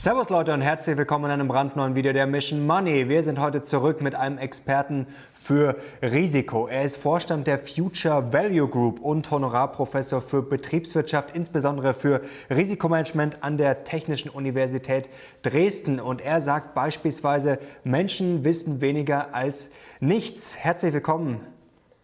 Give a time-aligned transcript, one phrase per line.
[0.00, 3.08] Servus Leute und herzlich willkommen in einem brandneuen Video der Mission Money.
[3.08, 6.68] Wir sind heute zurück mit einem Experten für Risiko.
[6.68, 13.56] Er ist Vorstand der Future Value Group und Honorarprofessor für Betriebswirtschaft, insbesondere für Risikomanagement an
[13.56, 15.10] der Technischen Universität
[15.42, 15.98] Dresden.
[15.98, 20.56] Und er sagt beispielsweise, Menschen wissen weniger als nichts.
[20.56, 21.40] Herzlich willkommen,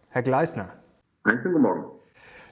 [0.08, 0.70] Herr Gleisner.
[1.22, 1.93] Einen schönen guten Morgen.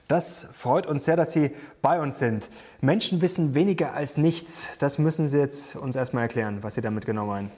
[0.09, 2.51] Das freut uns sehr, dass Sie bei uns sind.
[2.81, 4.79] Menschen wissen weniger als nichts.
[4.79, 7.51] Das müssen Sie jetzt uns erstmal erklären, was Sie damit genau meinen.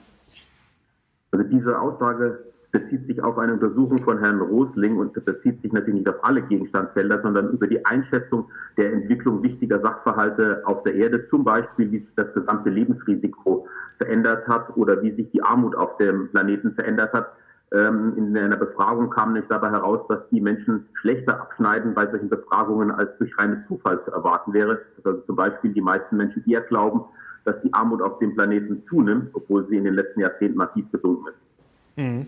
[1.31, 2.39] Also diese Aussage
[2.71, 6.41] bezieht sich auf eine Untersuchung von Herrn Rosling und bezieht sich natürlich nicht auf alle
[6.41, 11.99] Gegenstandsfelder, sondern über die Einschätzung der Entwicklung wichtiger Sachverhalte auf der Erde, zum Beispiel wie
[11.99, 17.13] sich das gesamte Lebensrisiko verändert hat oder wie sich die Armut auf dem Planeten verändert
[17.13, 17.31] hat.
[17.71, 22.29] Ähm, in einer Befragung kam nicht dabei heraus, dass die Menschen schlechter abschneiden bei solchen
[22.29, 24.81] Befragungen, als durch reinen Zufall zu erwarten wäre.
[24.97, 27.05] Dass also zum Beispiel die meisten Menschen eher glauben,
[27.43, 31.25] dass die Armut auf dem Planeten zunimmt, obwohl sie in den letzten Jahrzehnten massiv gesunken
[31.27, 31.97] ist.
[31.97, 32.27] Mhm.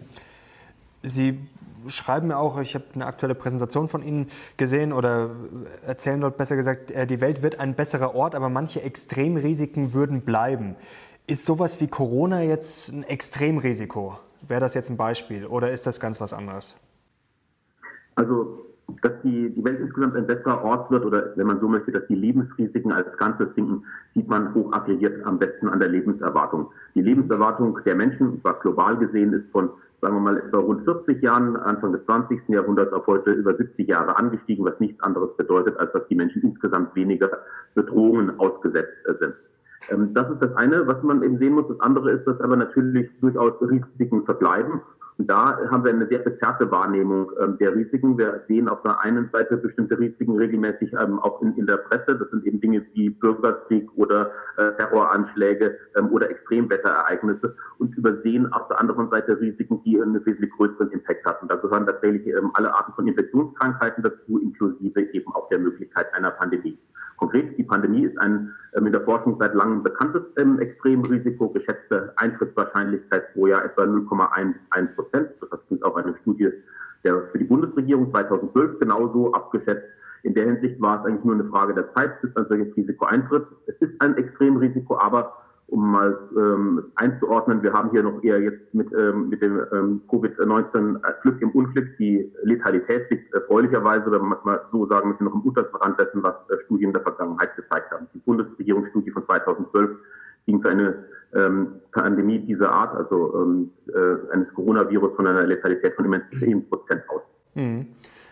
[1.04, 1.40] Sie
[1.88, 5.30] schreiben mir auch, ich habe eine aktuelle Präsentation von Ihnen gesehen oder
[5.86, 10.22] erzählen dort besser gesagt, äh, die Welt wird ein besserer Ort, aber manche Extremrisiken würden
[10.22, 10.76] bleiben.
[11.28, 14.18] Ist sowas wie Corona jetzt ein Extremrisiko?
[14.48, 16.76] Wäre das jetzt ein Beispiel oder ist das ganz was anderes?
[18.16, 18.66] Also,
[19.02, 22.08] dass die, die Welt insgesamt ein besserer Ort wird oder wenn man so möchte, dass
[22.08, 23.84] die Lebensrisiken als Ganzes sinken,
[24.16, 26.72] sieht man hoch aggregiert am besten an der Lebenserwartung.
[26.96, 29.70] Die Lebenserwartung der Menschen, was global gesehen ist, von
[30.02, 32.50] sagen wir mal etwa rund 40 Jahren, Anfang des 20.
[32.50, 36.44] Jahrhunderts auf heute über 70 Jahre angestiegen, was nichts anderes bedeutet, als dass die Menschen
[36.44, 37.30] insgesamt weniger
[37.74, 39.34] Bedrohungen ausgesetzt sind.
[39.90, 41.68] Ähm, das ist das eine, was man eben sehen muss.
[41.68, 44.82] Das andere ist, dass aber natürlich durchaus Risiken verbleiben.
[45.18, 48.18] Und da haben wir eine sehr verzerrte Wahrnehmung ähm, der Risiken.
[48.20, 52.16] Wir sehen auf der einen Seite bestimmte Risiken regelmäßig ähm, auch in, in der Presse.
[52.16, 58.68] Das sind eben Dinge wie Bürgerkrieg oder äh, Terroranschläge ähm, oder Extremwetterereignisse und übersehen auf
[58.68, 61.48] der anderen Seite Risiken, die einen wesentlich größeren Impact haben.
[61.48, 66.30] Da gehören tatsächlich ähm, alle Arten von Infektionskrankheiten dazu, inklusive eben auch der Möglichkeit einer
[66.30, 66.78] Pandemie.
[67.18, 72.14] Konkret, die Pandemie ist ein ähm, in der Forschung seit langem bekanntes ähm, Extremrisiko, geschätzte
[72.16, 75.30] Eintrittswahrscheinlichkeit pro Jahr etwa 0,1 bis 1 Prozent.
[75.52, 76.52] Das ist auch eine Studie
[77.04, 79.86] der für die Bundesregierung 2012 genauso abgeschätzt.
[80.24, 83.06] In der Hinsicht war es eigentlich nur eine Frage der Zeit, bis ein solches Risiko
[83.06, 83.46] eintritt.
[83.68, 85.34] Es ist ein Extremrisiko, aber
[85.68, 90.02] um mal ähm, einzuordnen, wir haben hier noch eher jetzt mit, ähm, mit dem ähm,
[90.08, 91.98] Covid-19 Glück im Unglück.
[91.98, 96.24] Die Letalität liegt erfreulicherweise, oder man mal so sagen möchte, noch im untersten Rand dessen,
[96.24, 98.08] was äh, Studien der Vergangenheit gezeigt haben.
[98.14, 99.90] Die Bundesregierungsstudie von 2012
[100.46, 105.96] ging für eine ähm, Pandemie dieser Art, also ähm, äh, eines Coronavirus, von einer Letalität
[105.96, 107.22] von immerhin 10 Prozent aus.
[107.56, 107.88] Mhm.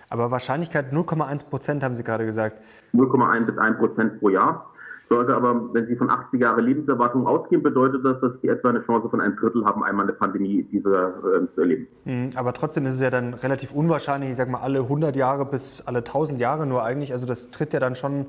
[0.10, 2.62] Aber Wahrscheinlichkeit 0,1 Prozent, haben Sie gerade gesagt.
[2.94, 4.72] 0,1 bis 1 Prozent pro Jahr.
[5.08, 8.84] Sollte aber, wenn Sie von 80 Jahre Lebenserwartung ausgehen, bedeutet das, dass Sie etwa eine
[8.86, 11.88] Chance von einem Drittel haben, einmal eine Pandemie dieser äh, zu erleben.
[12.06, 15.46] Mhm, aber trotzdem ist es ja dann relativ unwahrscheinlich, ich sag mal alle 100 Jahre
[15.46, 17.14] bis alle 1000 Jahre nur eigentlich.
[17.14, 18.26] Also das tritt ja dann schon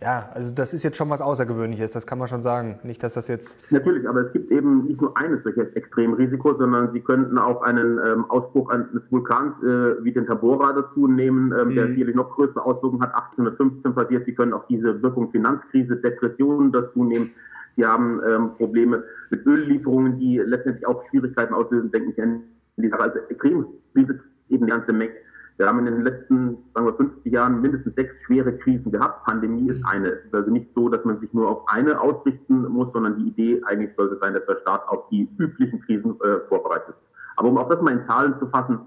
[0.00, 2.78] ja, also das ist jetzt schon was Außergewöhnliches, das kann man schon sagen.
[2.84, 3.58] Nicht, dass das jetzt.
[3.72, 7.98] Natürlich, aber es gibt eben nicht nur eines solches Extremrisiko, sondern Sie könnten auch einen
[7.98, 11.74] ähm, Ausbruch eines Vulkans äh, wie den Tabora dazu nehmen, ähm, mhm.
[11.74, 14.24] der sicherlich noch größere Auswirkungen hat, 1815 passiert.
[14.26, 17.32] Sie können auch diese Wirkung Finanzkrise, Depressionen dazu nehmen.
[17.76, 22.42] Sie haben ähm, Probleme mit Öllieferungen, die letztendlich auch Schwierigkeiten auslösen, denken Sie an
[22.76, 23.02] die Sache.
[23.02, 25.12] Also Extremrisiko eben die ganze Menge.
[25.58, 29.24] Wir haben in den letzten, sagen wir, 50 Jahren mindestens sechs schwere Krisen gehabt.
[29.24, 30.06] Pandemie ist eine.
[30.06, 33.28] Es ist also nicht so, dass man sich nur auf eine ausrichten muss, sondern die
[33.28, 37.08] Idee eigentlich sollte sein, dass der Staat auf die üblichen Krisen äh, vorbereitet ist.
[37.36, 38.78] Aber um auch das mal in Zahlen zu fassen,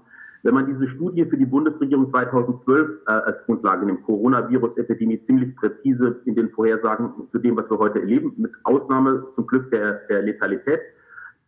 [0.44, 6.20] wenn man diese Studie für die Bundesregierung 2012 äh, als Grundlage nimmt, Coronavirus-Epidemie ziemlich präzise
[6.24, 10.22] in den Vorhersagen zu dem, was wir heute erleben, mit Ausnahme zum Glück der, der
[10.22, 10.80] Letalität,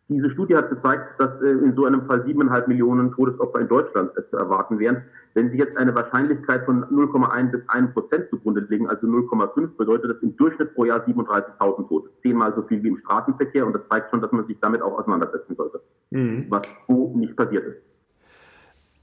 [0.09, 4.11] diese Studie hat gezeigt, dass äh, in so einem Fall siebeneinhalb Millionen Todesopfer in Deutschland
[4.17, 5.03] äh, zu erwarten wären.
[5.33, 10.11] Wenn Sie jetzt eine Wahrscheinlichkeit von 0,1 bis 1 Prozent zugrunde legen, also 0,5, bedeutet
[10.11, 12.11] das im Durchschnitt pro Jahr 37.000 Tote.
[12.23, 14.99] Zehnmal so viel wie im Straßenverkehr und das zeigt schon, dass man sich damit auch
[14.99, 15.81] auseinandersetzen sollte,
[16.11, 16.47] mhm.
[16.51, 17.94] was so nicht passiert ist.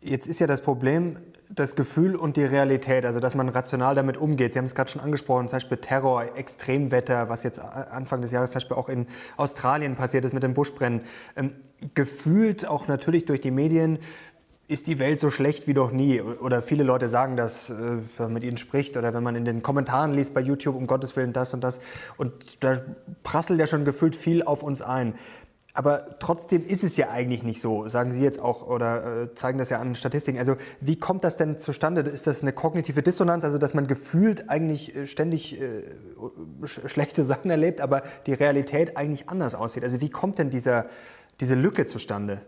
[0.01, 1.17] Jetzt ist ja das Problem
[1.53, 4.53] das Gefühl und die Realität, also dass man rational damit umgeht.
[4.53, 8.51] Sie haben es gerade schon angesprochen, zum Beispiel Terror, Extremwetter, was jetzt Anfang des Jahres
[8.51, 9.05] zum Beispiel auch in
[9.37, 11.01] Australien passiert ist mit den Buschbrennen.
[11.35, 11.51] Ähm,
[11.93, 13.99] gefühlt auch natürlich durch die Medien
[14.69, 16.21] ist die Welt so schlecht wie noch nie.
[16.21, 19.43] Oder viele Leute sagen das, äh, wenn man mit ihnen spricht oder wenn man in
[19.43, 21.81] den Kommentaren liest bei YouTube, um Gottes Willen das und das.
[22.15, 22.31] Und
[22.61, 22.81] da
[23.23, 25.15] prasselt ja schon gefühlt viel auf uns ein.
[25.73, 29.57] Aber trotzdem ist es ja eigentlich nicht so, sagen Sie jetzt auch oder äh, zeigen
[29.57, 30.37] das ja an Statistiken.
[30.37, 32.01] Also wie kommt das denn zustande?
[32.01, 35.83] Ist das eine kognitive Dissonanz, also dass man gefühlt eigentlich äh, ständig äh,
[36.65, 39.83] sch schlechte Sachen erlebt, aber die Realität eigentlich anders aussieht?
[39.83, 40.87] Also wie kommt denn dieser,
[41.39, 42.41] diese Lücke zustande?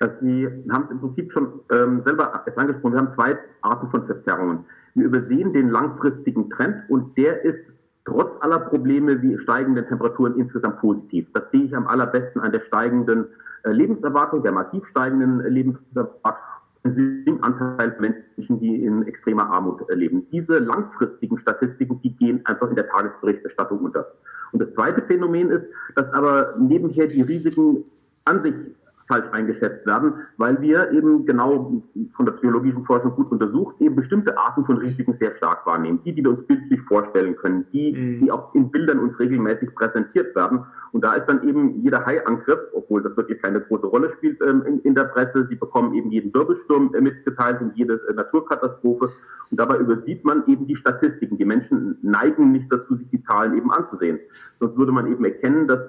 [0.00, 2.92] Also Sie haben es im Prinzip schon ähm, selber angesprochen.
[2.92, 4.66] Wir haben zwei Arten von Verzerrungen.
[4.94, 7.73] Wir übersehen den langfristigen Trend und der ist
[8.04, 11.26] trotz aller Probleme wie steigenden Temperaturen insgesamt positiv.
[11.32, 13.26] Das sehe ich am allerbesten an der steigenden
[13.64, 16.40] äh, Lebenserwartung, der massiv steigenden Lebenserwartung.
[17.40, 20.26] Anteil Menschen, die in extremer Armut äh, leben.
[20.30, 24.06] Diese langfristigen Statistiken, die gehen einfach in der Tagesberichterstattung unter.
[24.52, 25.64] Und das zweite Phänomen ist,
[25.94, 27.84] dass aber nebenher die Risiken
[28.24, 28.54] an sich
[29.08, 31.82] falsch eingeschätzt werden, weil wir eben genau
[32.14, 36.00] von der psychologischen Forschung gut untersucht, eben bestimmte Arten von Risiken sehr stark wahrnehmen.
[36.04, 38.24] Die, die wir uns bildlich vorstellen können, die, mhm.
[38.24, 40.64] die auch in Bildern uns regelmäßig präsentiert werden.
[40.92, 44.62] Und da ist dann eben jeder Haiangriff, obwohl das wirklich keine große Rolle spielt ähm,
[44.66, 45.46] in, in, der Presse.
[45.48, 49.10] Sie bekommen eben jeden Wirbelsturm äh, mitgeteilt und jede äh, Naturkatastrophe.
[49.50, 51.36] Und dabei übersieht man eben die Statistiken.
[51.36, 54.18] Die Menschen neigen nicht dazu, sich die Zahlen eben anzusehen.
[54.60, 55.80] Sonst würde man eben erkennen, dass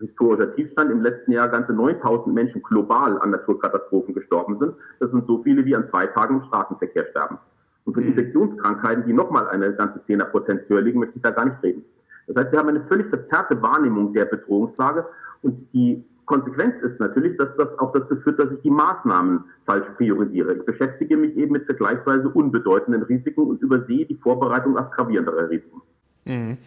[0.00, 4.74] historischer Tiefstand im letzten Jahr ganze 9000 Menschen global an Naturkatastrophen gestorben sind.
[4.98, 7.38] Das sind so viele, wie an zwei Tagen im Straßenverkehr sterben.
[7.84, 8.10] Und von mhm.
[8.10, 11.84] Infektionskrankheiten, die nochmal eine ganze Zehnerpotenz höher liegen, möchte ich da gar nicht reden.
[12.26, 15.06] Das heißt, wir haben eine völlig verzerrte Wahrnehmung der Bedrohungslage
[15.42, 19.88] und die Konsequenz ist natürlich, dass das auch dazu führt, dass ich die Maßnahmen falsch
[19.96, 20.54] priorisiere.
[20.54, 25.82] Ich beschäftige mich eben mit vergleichsweise unbedeutenden Risiken und übersehe die Vorbereitung auf gravierendere Risiken.
[26.24, 26.58] Mhm.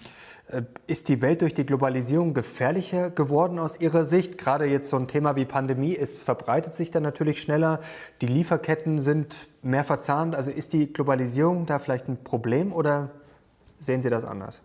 [0.48, 4.38] Äh, ist die Welt durch die Globalisierung gefährlicher geworden aus Ihrer Sicht?
[4.38, 7.80] Gerade jetzt so ein Thema wie Pandemie, es verbreitet sich dann natürlich schneller.
[8.22, 10.36] Die Lieferketten sind mehr verzahnt.
[10.36, 13.10] Also ist die Globalisierung da vielleicht ein Problem oder
[13.80, 14.62] sehen Sie das anders?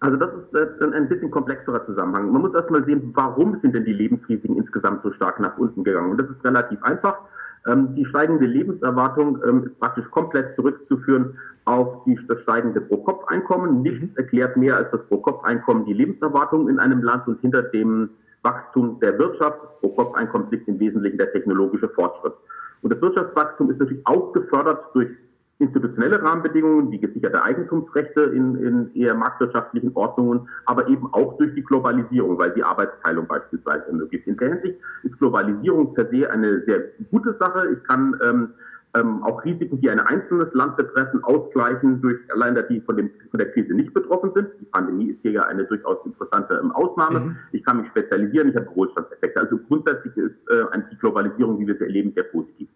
[0.00, 2.30] Also das ist äh, ein bisschen komplexerer Zusammenhang.
[2.30, 6.10] Man muss erstmal sehen, warum sind denn die Lebensrisiken insgesamt so stark nach unten gegangen?
[6.10, 7.18] Und das ist relativ einfach.
[7.66, 13.82] Ähm, die steigende Lebenserwartung ähm, ist praktisch komplett zurückzuführen auf die, das steigende Pro-Kopf-Einkommen.
[13.82, 14.16] Nichts mhm.
[14.16, 18.10] erklärt mehr als das Pro-Kopf-Einkommen die Lebenserwartung in einem Land und hinter dem
[18.42, 19.58] Wachstum der Wirtschaft.
[19.80, 22.34] Pro-Kopf-Einkommen liegt im Wesentlichen der technologische Fortschritt.
[22.82, 25.10] Und das Wirtschaftswachstum ist natürlich auch gefördert durch
[25.58, 31.62] institutionelle Rahmenbedingungen, wie gesicherte Eigentumsrechte in, in eher marktwirtschaftlichen Ordnungen, aber eben auch durch die
[31.62, 34.26] Globalisierung, weil die Arbeitsteilung beispielsweise ermöglicht.
[34.26, 37.68] In der Hinsicht ist Globalisierung per se eine sehr gute Sache.
[37.72, 38.48] Ich kann ähm,
[38.96, 43.38] ähm, auch Risiken, die ein einzelnes Land betreffen, ausgleichen durch Länder, die von, dem, von
[43.38, 44.48] der Krise nicht betroffen sind.
[44.60, 47.20] Die Pandemie ist hier ja eine durchaus interessante ähm, Ausnahme.
[47.20, 47.36] Mhm.
[47.52, 49.40] Ich kann mich spezialisieren, ich habe Wohlstandseffekte.
[49.40, 52.68] Also grundsätzlich ist äh, die Globalisierung, wie wir sie erleben, sehr positiv.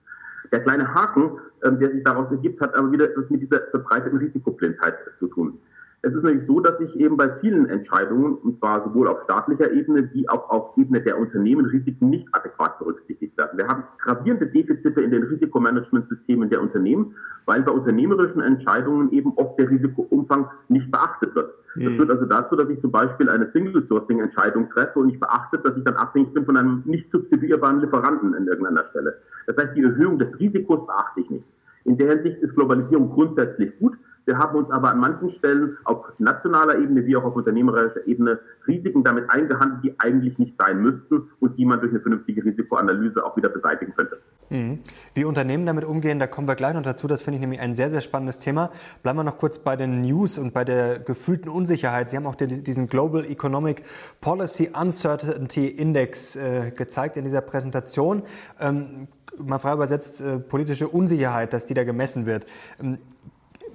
[0.53, 4.19] Der kleine Haken, ähm, der sich daraus ergibt, hat aber wieder etwas mit dieser verbreiteten
[4.19, 5.59] Risikoblindheit zu tun.
[6.03, 9.71] Es ist nämlich so, dass sich eben bei vielen Entscheidungen, und zwar sowohl auf staatlicher
[9.71, 13.59] Ebene wie auch auf Ebene der Unternehmen, Risiken nicht adäquat berücksichtigt werden.
[13.59, 17.15] Wir haben gravierende Defizite in den Risikomanagementsystemen der Unternehmen,
[17.45, 21.53] weil bei unternehmerischen Entscheidungen eben oft der Risikoumfang nicht beachtet wird.
[21.75, 21.97] Das hm.
[21.97, 25.85] führt also dazu, dass ich zum Beispiel eine Single-Sourcing-Entscheidung treffe und nicht beachtet, dass ich
[25.85, 29.19] dann abhängig bin von einem nicht substituierbaren Lieferanten an irgendeiner Stelle.
[29.47, 31.45] Das heißt, die Erhöhung des Risikos beachte ich nicht.
[31.85, 33.97] In der Hinsicht ist Globalisierung grundsätzlich gut.
[34.31, 38.39] Wir haben uns aber an manchen Stellen auf nationaler Ebene wie auch auf unternehmerischer Ebene
[38.65, 43.25] Risiken damit eingehandelt, die eigentlich nicht sein müssten und die man durch eine vernünftige Risikoanalyse
[43.25, 44.21] auch wieder beseitigen könnte.
[44.51, 44.79] Mhm.
[45.15, 47.09] Wie Unternehmen damit umgehen, da kommen wir gleich noch dazu.
[47.09, 48.71] Das finde ich nämlich ein sehr, sehr spannendes Thema.
[49.03, 52.09] Bleiben wir noch kurz bei den News und bei der gefühlten Unsicherheit.
[52.09, 53.83] Sie haben auch diesen Global Economic
[54.21, 58.23] Policy Uncertainty Index äh, gezeigt in dieser Präsentation.
[58.61, 62.47] Ähm, mal frei übersetzt, äh, politische Unsicherheit, dass die da gemessen wird.
[62.81, 62.99] Ähm,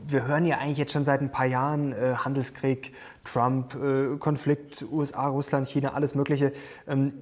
[0.07, 2.93] wir hören ja eigentlich jetzt schon seit ein paar Jahren äh, Handelskrieg,
[3.23, 6.51] Trump, äh, Konflikt, USA, Russland, China, alles Mögliche.
[6.87, 7.13] Ähm,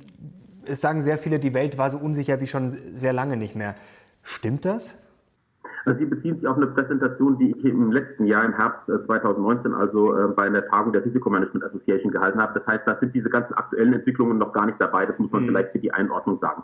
[0.65, 3.75] es sagen sehr viele, die Welt war so unsicher wie schon sehr lange nicht mehr.
[4.23, 4.97] Stimmt das?
[5.85, 9.71] Also Sie beziehen sich auf eine Präsentation, die ich im letzten Jahr, im Herbst 2019,
[9.71, 12.59] äh, also äh, bei einer Tagung der Risikomanagement Association gehalten habe.
[12.59, 15.05] Das heißt, da sind diese ganzen aktuellen Entwicklungen noch gar nicht dabei.
[15.05, 15.47] Das muss man mhm.
[15.47, 16.63] vielleicht für die Einordnung sagen.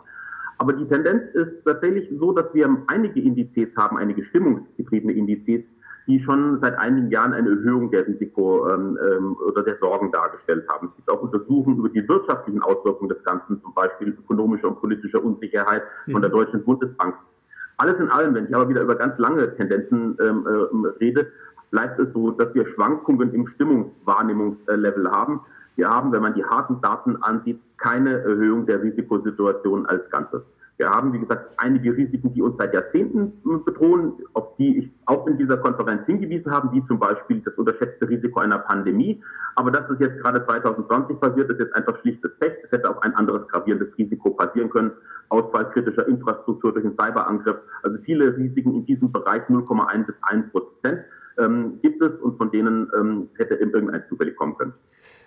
[0.58, 5.64] Aber die Tendenz ist tatsächlich so, dass wir einige Indizes haben, einige stimmungsgetriebene Indizes,
[6.06, 10.68] die schon seit einigen Jahren eine Erhöhung der Risiko ähm, ähm, oder der Sorgen dargestellt
[10.68, 10.88] haben.
[10.88, 15.22] Es gibt auch Untersuchungen über die wirtschaftlichen Auswirkungen des Ganzen, zum Beispiel ökonomischer und politischer
[15.22, 16.34] Unsicherheit von der mhm.
[16.34, 17.14] Deutschen Bundesbank.
[17.76, 21.28] Alles in allem, wenn ich aber wieder über ganz lange Tendenzen ähm, äh, rede,
[21.70, 25.40] bleibt es so, dass wir Schwankungen im Stimmungswahrnehmungslevel haben.
[25.76, 30.42] Wir haben, wenn man die harten Daten ansieht, keine Erhöhung der Risikosituation als Ganzes.
[30.80, 33.34] Wir haben, wie gesagt, einige Risiken, die uns seit Jahrzehnten
[33.66, 38.08] bedrohen, auf die ich auch in dieser Konferenz hingewiesen habe, wie zum Beispiel das unterschätzte
[38.08, 39.22] Risiko einer Pandemie.
[39.56, 42.54] Aber das ist jetzt gerade 2020 passiert, ist jetzt einfach schlichtes Pech.
[42.64, 44.92] Es hätte auch ein anderes gravierendes Risiko passieren können.
[45.28, 47.58] Ausfall kritischer Infrastruktur durch einen Cyberangriff.
[47.82, 51.00] Also viele Risiken in diesem Bereich 0,1 bis 1 Prozent
[51.36, 54.72] ähm, gibt es und von denen ähm, hätte irgendein zufällig kommen können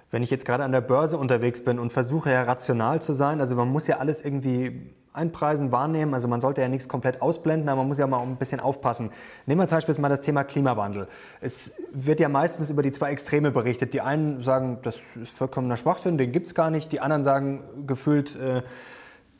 [0.09, 3.41] wenn ich jetzt gerade an der Börse unterwegs bin und versuche ja rational zu sein,
[3.41, 7.69] also man muss ja alles irgendwie einpreisen, wahrnehmen, also man sollte ja nichts komplett ausblenden,
[7.69, 9.11] aber man muss ja mal ein bisschen aufpassen.
[9.45, 11.07] Nehmen wir zum Beispiel mal das Thema Klimawandel.
[11.39, 13.93] Es wird ja meistens über die zwei Extreme berichtet.
[13.93, 16.91] Die einen sagen, das ist vollkommener Schwachsinn, den gibt es gar nicht.
[16.91, 18.63] Die anderen sagen gefühlt, äh,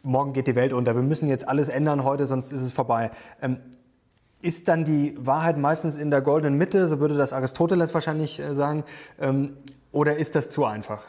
[0.04, 0.96] morgen geht die Welt unter.
[0.96, 3.10] Wir müssen jetzt alles ändern heute, sonst ist es vorbei.
[3.42, 3.58] Ähm,
[4.42, 8.54] ist dann die Wahrheit meistens in der goldenen Mitte, so würde das Aristoteles wahrscheinlich äh,
[8.54, 8.84] sagen,
[9.20, 9.58] ähm,
[9.92, 11.04] oder ist das zu einfach?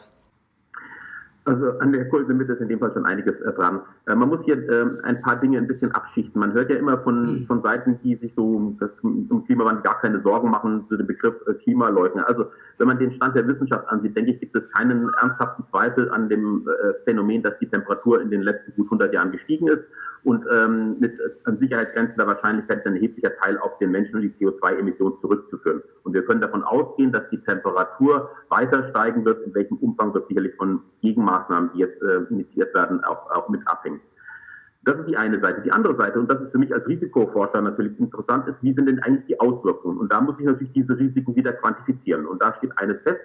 [1.45, 3.81] Also an der Kurse ist in dem Fall schon einiges äh, dran.
[4.07, 6.39] Äh, man muss hier äh, ein paar Dinge ein bisschen abschichten.
[6.39, 7.45] Man hört ja immer von, hm.
[7.45, 11.05] von Seiten, die sich so um, das, um Klimawandel gar keine Sorgen machen, zu dem
[11.05, 12.27] Begriff äh, Klimaleugner.
[12.27, 12.47] Also
[12.79, 16.29] wenn man den Stand der Wissenschaft ansieht, denke ich, gibt es keinen ernsthaften Zweifel an
[16.29, 16.67] dem
[17.05, 19.83] Phänomen, dass die Temperatur in den letzten gut 100 Jahren gestiegen ist
[20.25, 21.13] und ähm, mit
[21.43, 25.83] an Sicherheit Wahrscheinlichkeit ist ein erheblicher Teil auf den Menschen und die CO2-Emissionen zurückzuführen.
[26.03, 29.45] Und wir können davon ausgehen, dass die Temperatur weiter steigen wird.
[29.45, 33.61] In welchem Umfang wird sicherlich von Gegenmaßnahmen, die jetzt äh, initiiert werden, auch, auch mit
[33.67, 34.01] abhängen.
[34.83, 35.61] Das ist die eine Seite.
[35.61, 38.87] Die andere Seite, und das ist für mich als Risikoforscher natürlich interessant, ist, wie sind
[38.87, 39.99] denn eigentlich die Auswirkungen?
[39.99, 42.25] Und da muss ich natürlich diese Risiken wieder quantifizieren.
[42.25, 43.21] Und da steht eines fest,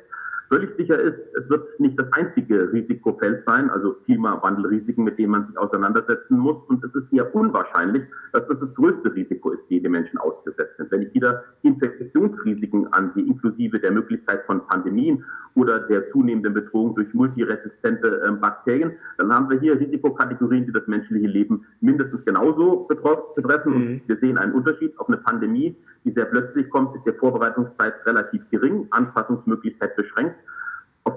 [0.50, 5.46] Völlig sicher ist, es wird nicht das einzige Risikofeld sein, also Klimawandelrisiken, mit denen man
[5.46, 6.56] sich auseinandersetzen muss.
[6.66, 8.02] Und es ist eher unwahrscheinlich,
[8.32, 10.90] dass das das größte Risiko ist, dem die Menschen ausgesetzt sind.
[10.90, 17.14] Wenn ich wieder Infektionsrisiken ansehe, inklusive der Möglichkeit von Pandemien oder der zunehmenden Bedrohung durch
[17.14, 23.72] multiresistente äh, Bakterien, dann haben wir hier Risikokategorien, die das menschliche Leben mindestens genauso betreffen.
[23.72, 24.00] Und mhm.
[24.06, 28.42] wir sehen einen Unterschied auf eine Pandemie, die sehr plötzlich kommt, ist der Vorbereitungszeit relativ
[28.50, 30.34] gering, Anpassungsmöglichkeit beschränkt.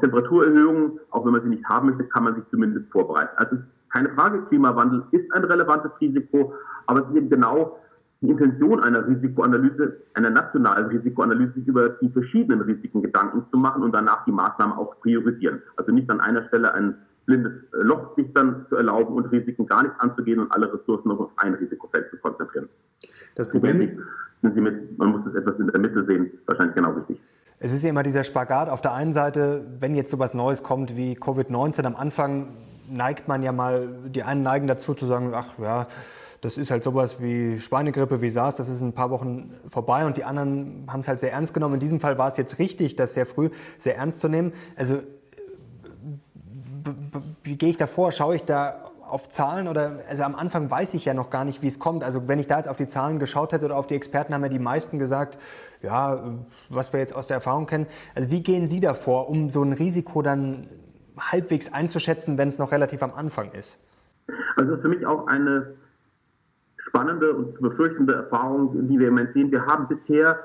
[0.04, 3.32] Temperaturerhöhungen, auch wenn man sie nicht haben möchte, kann man sich zumindest vorbereiten.
[3.38, 3.58] Also
[3.90, 6.54] keine Frage, Klimawandel ist ein relevantes Risiko,
[6.88, 7.80] aber es ist eben genau
[8.22, 13.84] die Intention einer Risikoanalyse, einer nationalen Risikoanalyse, sich über die verschiedenen Risiken Gedanken zu machen
[13.84, 15.62] und danach die Maßnahmen auch priorisieren.
[15.78, 16.96] Also nicht an einer Stelle ein
[17.26, 21.20] blindes Loch sich dann zu erlauben und Risiken gar nicht anzugehen und alle Ressourcen noch
[21.20, 22.68] auf ein Risikofeld zu konzentrieren.
[23.36, 23.94] Das Problem ist,
[24.42, 27.22] sind Sie mit, man muss es etwas in der Mitte sehen, wahrscheinlich genau richtig.
[27.64, 28.68] Es ist ja immer dieser Spagat.
[28.68, 32.50] Auf der einen Seite, wenn jetzt sowas Neues kommt wie Covid-19, am Anfang
[32.90, 35.88] neigt man ja mal, die einen neigen dazu zu sagen, ach ja,
[36.42, 40.06] das ist halt sowas wie Schweinegrippe, wie SARS, das ist in ein paar Wochen vorbei
[40.06, 41.76] und die anderen haben es halt sehr ernst genommen.
[41.76, 44.52] In diesem Fall war es jetzt richtig, das sehr früh sehr ernst zu nehmen.
[44.76, 44.98] Also
[47.46, 48.12] wie gehe ich da vor?
[48.12, 51.62] Schaue ich da auf Zahlen oder, also am Anfang weiß ich ja noch gar nicht,
[51.62, 52.04] wie es kommt.
[52.04, 54.44] Also wenn ich da jetzt auf die Zahlen geschaut hätte oder auf die Experten, haben
[54.44, 55.38] ja die meisten gesagt,
[55.82, 56.24] ja,
[56.70, 57.88] was wir jetzt aus der Erfahrung kennen.
[58.16, 60.68] Also wie gehen Sie da vor, um so ein Risiko dann
[61.20, 63.78] halbwegs einzuschätzen, wenn es noch relativ am Anfang ist?
[64.56, 65.76] Also das ist für mich auch eine
[66.78, 69.52] spannende und befürchtende Erfahrung, die wir im Moment sehen.
[69.52, 70.40] Wir haben bisher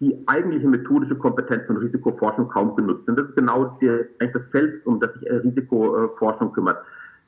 [0.00, 3.08] die eigentliche methodische Kompetenz von Risikoforschung kaum genutzt.
[3.08, 6.78] Und das ist genau der, eigentlich das Feld, um das sich Risikoforschung kümmert.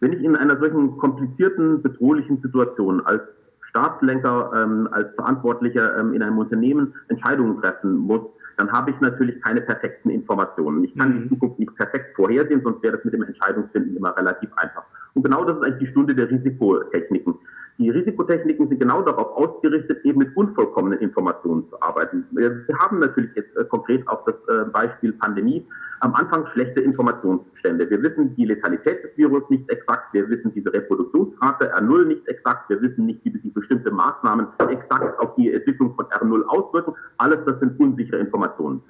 [0.01, 3.23] Wenn ich in einer solchen komplizierten, bedrohlichen Situation als
[3.71, 8.23] Staatslenker, ähm, als Verantwortlicher ähm, in einem Unternehmen Entscheidungen treffen muss,
[8.57, 10.85] dann habe ich natürlich keine perfekten Informationen.
[10.85, 11.23] Ich kann mhm.
[11.23, 14.85] die Zukunft nicht perfekt vorhersehen, sonst wäre das mit dem Entscheidungsfinden immer relativ einfach.
[15.15, 17.35] Und genau das ist eigentlich die Stunde der Risikotechniken.
[17.79, 22.25] Die Risikotechniken sind genau darauf ausgerichtet, eben mit unvollkommenen Informationen zu arbeiten.
[22.31, 25.67] Wir haben natürlich jetzt äh, konkret auf das äh, Beispiel Pandemie
[26.01, 27.89] am Anfang schlechte Informationsstände.
[27.91, 32.69] Wir wissen die Letalität des Virus nicht exakt, wir wissen diese Reproduktionsrate R0 nicht exakt,
[32.71, 36.95] wir wissen nicht, wie sich bestimmte Maßnahmen exakt auf die Entwicklung von R0 auswirken.
[37.19, 38.83] Alles das sind unsichere Informationen.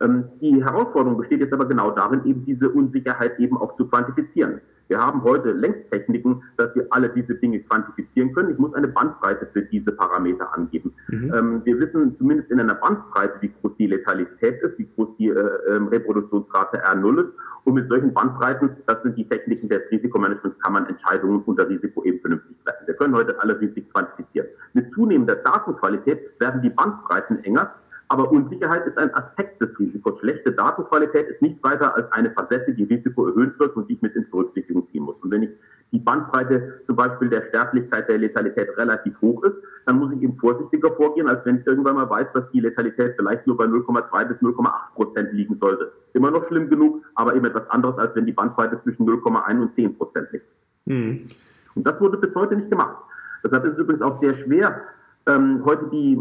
[0.00, 4.60] Ähm, die Herausforderung besteht jetzt aber genau darin, eben diese Unsicherheit eben auch zu quantifizieren.
[4.94, 8.52] Wir haben heute längst Techniken, dass wir alle diese Dinge quantifizieren können.
[8.52, 10.94] Ich muss eine Bandbreite für diese Parameter angeben.
[11.08, 11.34] Mhm.
[11.34, 15.30] Ähm, wir wissen zumindest in einer Bandbreite, wie groß die Letalität ist, wie groß die
[15.30, 17.32] äh, ähm, Reproduktionsrate R0 ist.
[17.64, 22.04] Und mit solchen Bandbreiten, das sind die Techniken des Risikomanagements, kann man Entscheidungen unter Risiko
[22.04, 22.86] eben vernünftig treffen.
[22.86, 24.46] Wir können heute alle Risiken quantifizieren.
[24.74, 27.74] Mit zunehmender Datenqualität werden die Bandbreiten enger
[28.08, 30.18] aber Unsicherheit ist ein Aspekt des Risikos.
[30.20, 34.02] Schlechte Datenqualität ist nichts weiter als eine Facette, die Risiko erhöht wird und die ich
[34.02, 35.16] mit in Berücksichtigung ziehen muss.
[35.22, 35.50] Und wenn ich
[35.92, 39.54] die Bandbreite zum Beispiel der Sterblichkeit, der Letalität relativ hoch ist,
[39.86, 43.14] dann muss ich eben vorsichtiger vorgehen, als wenn ich irgendwann mal weiß, dass die Letalität
[43.16, 45.92] vielleicht nur bei 0,2 bis 0,8 Prozent liegen sollte.
[46.12, 49.74] Immer noch schlimm genug, aber eben etwas anderes, als wenn die Bandbreite zwischen 0,1 und
[49.74, 50.46] 10 Prozent liegt.
[50.86, 51.26] Hm.
[51.74, 52.96] Und das wurde bis heute nicht gemacht.
[53.44, 54.80] Deshalb ist es übrigens auch sehr schwer,
[55.26, 56.18] ähm, heute die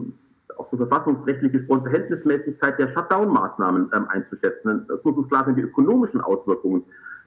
[0.57, 4.85] auch so verfassungsrechtlich gesprochen Verhältnismäßigkeit der Shutdown-Maßnahmen ähm, einzuschätzen.
[4.87, 6.83] Das muss uns klar sein, die ökonomischen Auswirkungen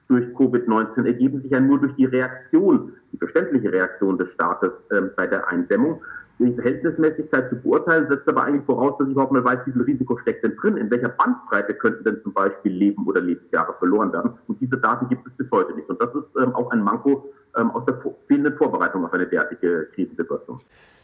[0.07, 5.11] durch Covid-19 ergeben sich ja nur durch die Reaktion, die verständliche Reaktion des Staates ähm,
[5.15, 6.01] bei der Eindämmung.
[6.39, 9.81] Die Verhältnismäßigkeit zu beurteilen, setzt aber eigentlich voraus, dass ich überhaupt mal weiß, wie viel
[9.81, 14.13] Risiko steckt denn drin, in welcher Bandbreite könnten denn zum Beispiel Leben oder Lebensjahre verloren
[14.13, 14.33] werden.
[14.47, 15.89] Und diese Daten gibt es bis heute nicht.
[15.89, 19.87] Und das ist ähm, auch ein Manko ähm, aus der fehlenden Vorbereitung auf eine derartige
[19.95, 20.59] Krisensituation.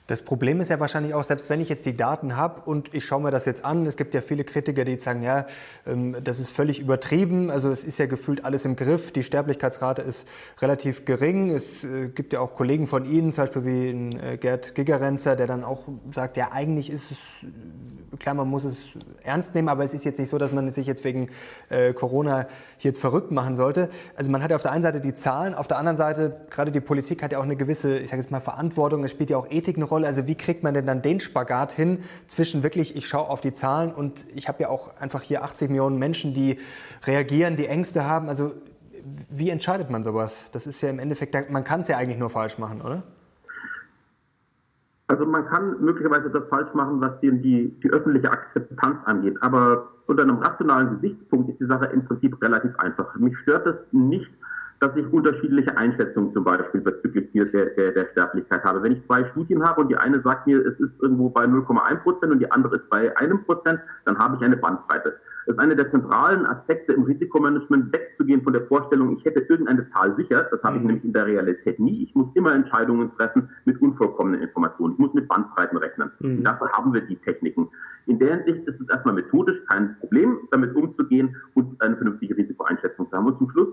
[0.07, 3.05] Das Problem ist ja wahrscheinlich auch, selbst wenn ich jetzt die Daten habe und ich
[3.05, 5.45] schaue mir das jetzt an, es gibt ja viele Kritiker, die sagen, ja,
[5.87, 10.01] ähm, das ist völlig übertrieben, also es ist ja gefühlt alles im Griff, die Sterblichkeitsrate
[10.01, 10.27] ist
[10.61, 11.51] relativ gering.
[11.51, 15.47] Es äh, gibt ja auch Kollegen von Ihnen, zum Beispiel wie äh, Gerd Gigerenzer, der
[15.47, 17.17] dann auch sagt, ja, eigentlich ist es,
[17.47, 18.75] äh, klar, man muss es
[19.23, 21.29] ernst nehmen, aber es ist jetzt nicht so, dass man sich jetzt wegen
[21.95, 23.89] Corona hier jetzt verrückt machen sollte.
[24.15, 26.71] Also man hat ja auf der einen Seite die Zahlen, auf der anderen Seite, gerade
[26.71, 29.37] die Politik hat ja auch eine gewisse, ich sage jetzt mal, Verantwortung, es spielt ja
[29.37, 29.92] auch Ethik eine.
[29.93, 30.07] Rolle?
[30.07, 33.53] Also wie kriegt man denn dann den Spagat hin zwischen wirklich, ich schaue auf die
[33.53, 36.59] Zahlen und ich habe ja auch einfach hier 80 Millionen Menschen, die
[37.05, 38.29] reagieren, die Ängste haben.
[38.29, 38.51] Also
[39.29, 40.49] wie entscheidet man sowas?
[40.51, 43.03] Das ist ja im Endeffekt, man kann es ja eigentlich nur falsch machen, oder?
[45.07, 49.35] Also man kann möglicherweise das falsch machen, was die, die, die öffentliche Akzeptanz angeht.
[49.41, 53.13] Aber unter einem rationalen Gesichtspunkt ist die Sache im Prinzip relativ einfach.
[53.15, 54.29] Mich stört es nicht,
[54.79, 58.83] dass ich unterschiedliche Einschätzungen zum Beispiel bezüglich der, der, der Sterblichkeit habe.
[58.83, 61.97] Wenn ich zwei Studien habe und die eine sagt mir, es ist irgendwo bei 0,1
[62.03, 65.15] Prozent und die andere ist bei einem Prozent, dann habe ich eine Bandbreite.
[65.45, 69.89] Das ist einer der zentralen Aspekte im Risikomanagement, wegzugehen von der Vorstellung, ich hätte irgendeine
[69.91, 70.47] Zahl sicher.
[70.51, 70.87] Das habe ich mhm.
[70.87, 72.03] nämlich in der Realität nie.
[72.03, 74.93] Ich muss immer Entscheidungen treffen mit unvollkommenen Informationen.
[74.93, 76.11] Ich muss mit Bandbreiten rechnen.
[76.19, 76.43] Mhm.
[76.43, 77.69] Dafür haben wir die Techniken.
[78.05, 83.09] In der Hinsicht ist es erstmal methodisch kein Problem, damit umzugehen und eine vernünftige Risikoeinschätzung
[83.09, 83.27] zu haben.
[83.27, 83.69] Und zum Schluss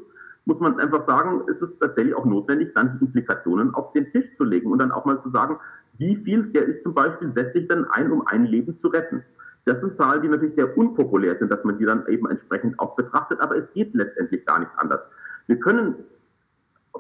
[0.51, 4.27] muss man einfach sagen, ist es tatsächlich auch notwendig, dann die Implikationen auf den Tisch
[4.37, 5.59] zu legen und dann auch mal zu sagen,
[5.99, 9.23] wie viel Geld ist zum Beispiel setze ich denn ein, um ein Leben zu retten?
[9.67, 12.97] Das sind Zahlen, die natürlich sehr unpopulär sind, dass man die dann eben entsprechend auch
[12.97, 15.01] betrachtet, aber es geht letztendlich gar nicht anders.
[15.47, 15.95] Wir können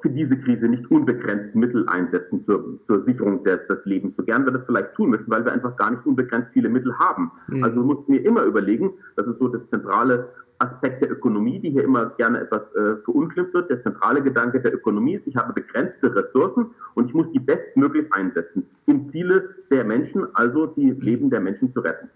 [0.02, 4.44] für diese Krise nicht unbegrenzt Mittel einsetzen zur, zur Sicherung des, des, Lebens, so gern
[4.44, 7.30] wir das vielleicht tun müssen, weil wir einfach gar nicht unbegrenzt viele Mittel haben.
[7.48, 7.64] Mhm.
[7.64, 11.84] Also muss mir immer überlegen, das ist so das zentrale Aspekt der Ökonomie, die hier
[11.84, 13.70] immer gerne etwas äh, verunglimpft wird.
[13.70, 18.12] Der zentrale Gedanke der Ökonomie ist, ich habe begrenzte Ressourcen und ich muss die bestmöglich
[18.12, 22.10] einsetzen im Ziele der Menschen, also die Leben der Menschen zu retten.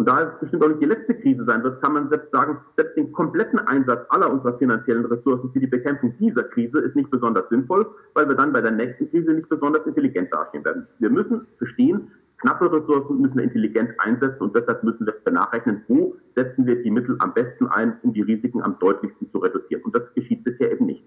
[0.00, 2.56] Und da es bestimmt auch nicht die letzte Krise sein wird, kann man selbst sagen,
[2.74, 7.10] selbst den kompletten Einsatz aller unserer finanziellen Ressourcen für die Bekämpfung dieser Krise ist nicht
[7.10, 10.86] besonders sinnvoll, weil wir dann bei der nächsten Krise nicht besonders intelligent dastehen werden.
[11.00, 16.16] Wir müssen verstehen, knappe Ressourcen müssen wir intelligent einsetzen und deshalb müssen wir nachrechnen, wo
[16.34, 19.82] setzen wir die Mittel am besten ein, um die Risiken am deutlichsten zu reduzieren.
[19.82, 21.04] Und das geschieht bisher eben nicht.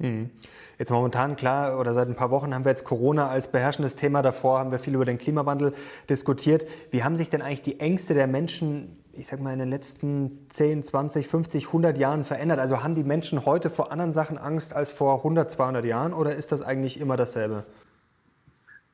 [0.00, 0.30] Hm.
[0.78, 4.22] Jetzt momentan klar, oder seit ein paar Wochen haben wir jetzt Corona als beherrschendes Thema.
[4.22, 5.72] Davor haben wir viel über den Klimawandel
[6.08, 6.66] diskutiert.
[6.90, 10.46] Wie haben sich denn eigentlich die Ängste der Menschen, ich sag mal, in den letzten
[10.48, 12.58] 10, 20, 50, 100 Jahren verändert?
[12.58, 16.34] Also haben die Menschen heute vor anderen Sachen Angst als vor 100, 200 Jahren oder
[16.34, 17.64] ist das eigentlich immer dasselbe?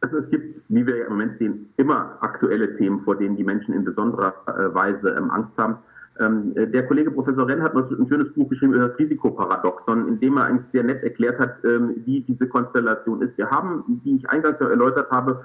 [0.02, 3.74] Also es gibt, wie wir im Moment sehen, immer aktuelle Themen, vor denen die Menschen
[3.74, 5.78] in besonderer äh, Weise ähm, Angst haben.
[6.20, 10.20] Ähm, äh, der Kollege Professor Renn hat ein schönes Buch geschrieben über das Risikoparadoxon, in
[10.20, 13.36] dem er eigentlich sehr nett erklärt hat, ähm, wie diese Konstellation ist.
[13.38, 15.42] Wir haben, wie ich eingangs erläutert habe,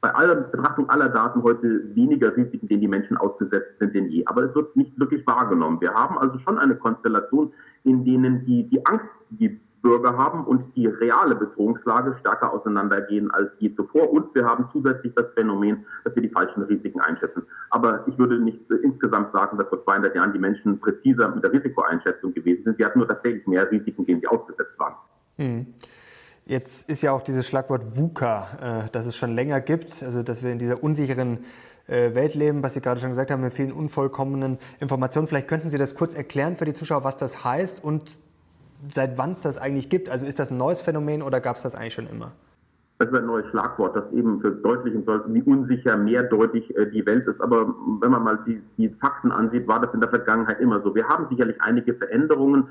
[0.00, 4.24] bei aller Betrachtung aller Daten heute weniger Risiken, denen die Menschen ausgesetzt sind, denn je.
[4.26, 5.80] Aber es wird nicht wirklich wahrgenommen.
[5.80, 7.52] Wir haben also schon eine Konstellation,
[7.84, 13.50] in denen die, die Angst, die Bürger haben und die reale Bedrohungslage stärker auseinandergehen als
[13.60, 14.10] je zuvor.
[14.10, 17.44] Und wir haben zusätzlich das Phänomen, dass wir die falschen Risiken einschätzen.
[17.70, 21.52] Aber ich würde nicht insgesamt sagen, dass vor 200 Jahren die Menschen präziser mit der
[21.52, 22.78] Risikoeinschätzung gewesen sind.
[22.78, 24.94] Sie hatten nur tatsächlich mehr Risiken, denen sie ausgesetzt waren.
[25.36, 25.66] Hm.
[26.46, 30.42] Jetzt ist ja auch dieses Schlagwort VUCA, äh, das es schon länger gibt, also dass
[30.42, 31.44] wir in dieser unsicheren
[31.86, 35.28] äh, Welt leben, was Sie gerade schon gesagt haben, mit vielen unvollkommenen Informationen.
[35.28, 38.18] Vielleicht könnten Sie das kurz erklären für die Zuschauer, was das heißt und
[38.92, 40.08] seit wann es das eigentlich gibt.
[40.08, 42.32] Also ist das ein neues Phänomen oder gab es das eigentlich schon immer?
[42.98, 47.26] Das ist ein neues Schlagwort, das eben verdeutlichen sollte, wie unsicher mehrdeutig äh, die Welt
[47.26, 47.40] ist.
[47.42, 50.94] Aber wenn man mal die, die, Fakten ansieht, war das in der Vergangenheit immer so.
[50.94, 52.68] Wir haben sicherlich einige Veränderungen.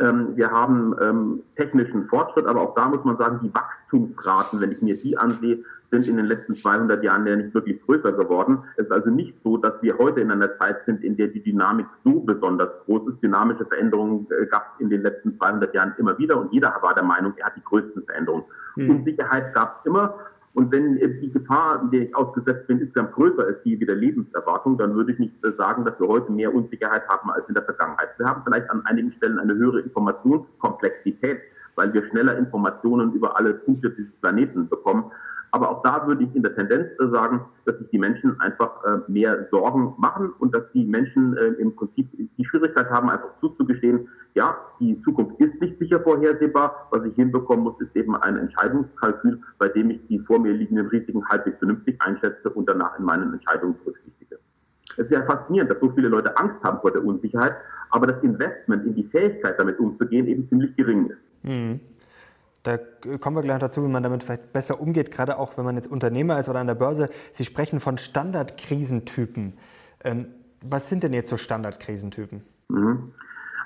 [0.00, 4.72] Ähm, wir haben ähm, technischen Fortschritt, aber auch da muss man sagen, die Wachstumsraten, wenn
[4.72, 5.58] ich mir die ansehe,
[5.90, 8.64] sind in den letzten 200 Jahren ja nicht wirklich größer geworden.
[8.76, 11.42] Es ist also nicht so, dass wir heute in einer Zeit sind, in der die
[11.42, 13.22] Dynamik so besonders groß ist.
[13.22, 16.94] Dynamische Veränderungen äh, gab es in den letzten 200 Jahren immer wieder und jeder war
[16.94, 18.44] der Meinung, er hat die größten Veränderungen.
[18.76, 18.90] Mhm.
[18.90, 20.14] Unsicherheit gab es immer.
[20.54, 23.94] Und wenn die Gefahr, in der ich ausgesetzt bin, insgesamt größer ist die wie der
[23.94, 27.54] Lebenserwartung, dann würde ich nicht äh, sagen, dass wir heute mehr Unsicherheit haben als in
[27.54, 28.08] der Vergangenheit.
[28.18, 31.38] Wir haben vielleicht an einigen Stellen eine höhere Informationskomplexität
[31.78, 35.12] weil wir schneller Informationen über alle Punkte dieses Planeten bekommen.
[35.50, 38.84] Aber auch da würde ich in der Tendenz äh, sagen, dass sich die Menschen einfach
[38.84, 43.30] äh, mehr Sorgen machen und dass die Menschen äh, im Prinzip die Schwierigkeit haben, einfach
[43.40, 46.88] zuzugestehen, ja, die Zukunft ist nicht sicher vorhersehbar.
[46.90, 50.86] Was ich hinbekommen muss, ist eben ein Entscheidungskalkül, bei dem ich die vor mir liegenden
[50.88, 54.38] Risiken halbwegs vernünftig einschätze und danach in meinen Entscheidungen berücksichtige.
[54.96, 57.54] Es ist ja faszinierend, dass so viele Leute Angst haben vor der Unsicherheit,
[57.90, 61.18] aber das Investment in die Fähigkeit, damit umzugehen, eben ziemlich gering ist.
[61.44, 61.80] Mhm.
[62.68, 65.76] Da kommen wir gleich dazu, wie man damit vielleicht besser umgeht, gerade auch wenn man
[65.76, 67.08] jetzt Unternehmer ist oder an der Börse.
[67.32, 69.54] Sie sprechen von Standardkrisentypen.
[70.04, 70.26] Ähm,
[70.62, 72.42] was sind denn jetzt so Standardkrisentypen?
[72.68, 73.12] Mhm.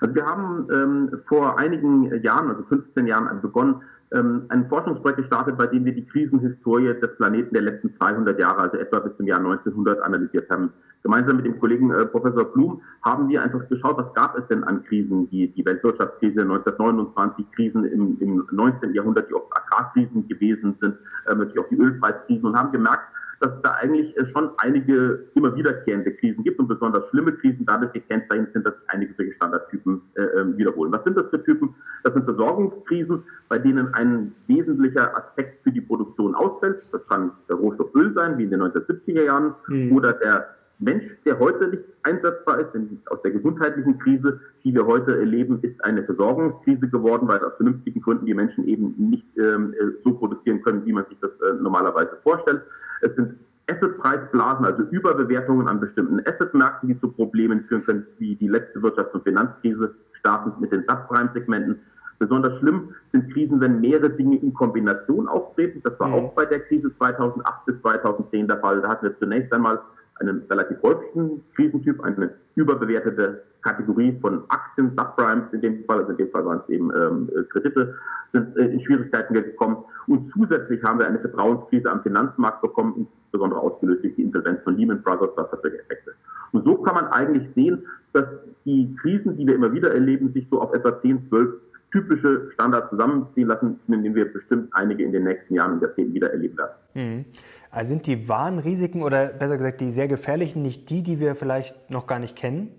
[0.00, 3.82] Also wir haben ähm, vor einigen Jahren, also 15 Jahren, begonnen,
[4.14, 8.62] ähm, ein Forschungsprojekt gestartet, bei dem wir die Krisenhistorie des Planeten der letzten 200 Jahre,
[8.62, 10.72] also etwa bis zum Jahr 1900, analysiert haben.
[11.02, 14.62] Gemeinsam mit dem Kollegen äh, Professor Blum haben wir einfach geschaut, was gab es denn
[14.64, 18.94] an Krisen, die, die Weltwirtschaftskrise 1929, Krisen im, im 19.
[18.94, 20.96] Jahrhundert, die oft Agrarkrisen gewesen sind,
[21.26, 23.08] äh, natürlich auch die Ölpreiskrisen und haben gemerkt,
[23.42, 27.66] dass es da eigentlich äh, schon einige immer wiederkehrende Krisen gibt und besonders schlimme Krisen
[27.66, 30.92] dadurch gekennzeichnet sind, dass sich einige solche Standardtypen äh, ähm, wiederholen.
[30.92, 31.74] Was sind das für Typen?
[32.04, 36.82] Das sind Versorgungskrisen, bei denen ein wesentlicher Aspekt für die Produktion ausfällt.
[36.92, 39.92] Das kann der Rohstoff Öl sein, wie in den 1970er Jahren, mhm.
[39.92, 44.86] oder der Mensch, der heute nicht einsetzbar ist, denn aus der gesundheitlichen Krise, die wir
[44.86, 49.74] heute erleben, ist eine Versorgungskrise geworden, weil aus vernünftigen Gründen die Menschen eben nicht ähm,
[49.74, 52.62] äh, so produzieren können, wie man sich das äh, normalerweise vorstellt.
[53.02, 53.34] Es sind
[53.70, 59.12] Assetpreisblasen, also Überbewertungen an bestimmten Assetmärkten, die zu Problemen führen können, wie die letzte Wirtschafts-
[59.12, 61.80] und Finanzkrise, startend mit den Subprime-Segmenten.
[62.18, 65.80] Besonders schlimm sind Krisen, wenn mehrere Dinge in Kombination auftreten.
[65.82, 66.14] Das war mhm.
[66.14, 68.80] auch bei der Krise 2008 bis 2010 der Fall.
[68.80, 69.80] Da hatten wir zunächst einmal
[70.20, 76.18] einen relativ häufigen Krisentyp, eine überbewertete Kategorie von Aktien, Subprimes in dem Fall, also in
[76.18, 77.94] dem Fall waren es eben ähm, Kredite,
[78.32, 79.78] sind äh, in Schwierigkeiten gekommen.
[80.06, 84.76] Und zusätzlich haben wir eine Vertrauenskrise am Finanzmarkt bekommen, insbesondere ausgelöst durch die Insolvenz von
[84.76, 86.12] Lehman Brothers, was für Effekte.
[86.52, 88.26] Und so kann man eigentlich sehen, dass
[88.64, 91.54] die Krisen, die wir immer wieder erleben, sich so auf etwa 10, 12
[91.92, 96.14] typische Standards zusammenziehen lassen, in denen wir bestimmt einige in den nächsten Jahren und Jahrzehnten
[96.14, 96.72] wieder erleben werden.
[96.94, 97.24] Mhm.
[97.70, 101.34] Also sind die wahren Risiken oder besser gesagt die sehr gefährlichen nicht die, die wir
[101.34, 102.70] vielleicht noch gar nicht kennen?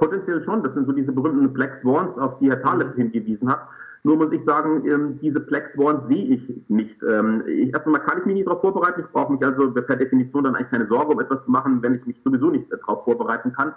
[0.00, 0.62] Potenziell schon.
[0.62, 3.68] Das sind so diese berühmten Black Swans, auf die Herr Taleb hingewiesen hat.
[4.02, 7.02] Nur muss ich sagen, ähm, diese Black Swans sehe ich nicht.
[7.02, 9.02] Ähm, erstmal kann ich mich nicht darauf vorbereiten.
[9.02, 11.96] Ich brauche mich also per Definition dann eigentlich keine Sorge, um etwas zu machen, wenn
[11.96, 13.74] ich mich sowieso nicht darauf vorbereiten kann.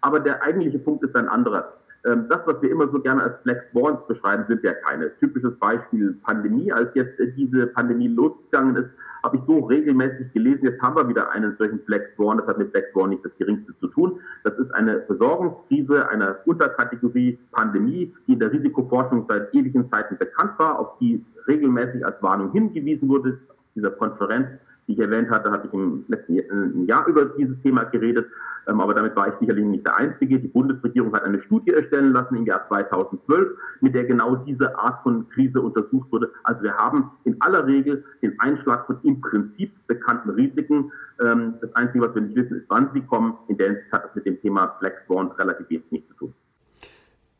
[0.00, 1.74] Aber der eigentliche Punkt ist ein anderer.
[2.06, 5.14] Ähm, das, was wir immer so gerne als Black Swans beschreiben, sind ja keine.
[5.18, 6.72] Typisches Beispiel Pandemie.
[6.72, 8.90] Als jetzt äh, diese Pandemie losgegangen ist,
[9.26, 12.38] habe ich so regelmäßig gelesen, jetzt haben wir wieder einen solchen Black Swan.
[12.38, 14.20] Das hat mit Black Swan nicht das Geringste zu tun.
[14.44, 20.52] Das ist eine Versorgungskrise einer Unterkategorie Pandemie, die in der Risikoforschung seit ewigen Zeiten bekannt
[20.58, 23.40] war, auf die regelmäßig als Warnung hingewiesen wurde.
[23.74, 24.46] Dieser Konferenz
[24.86, 28.26] die ich erwähnt hatte, hatte ich im letzten Jahr über dieses Thema geredet.
[28.68, 30.38] Ähm, aber damit war ich sicherlich nicht der Einzige.
[30.40, 35.02] Die Bundesregierung hat eine Studie erstellen lassen im Jahr 2012, mit der genau diese Art
[35.02, 36.30] von Krise untersucht wurde.
[36.44, 40.90] Also wir haben in aller Regel den Einschlag von im Prinzip bekannten Risiken.
[41.20, 43.34] Ähm, das Einzige, was wir nicht wissen, ist, wann sie kommen.
[43.48, 46.34] In der Hinsicht hat das mit dem Thema Black Swan relativ wenig zu tun.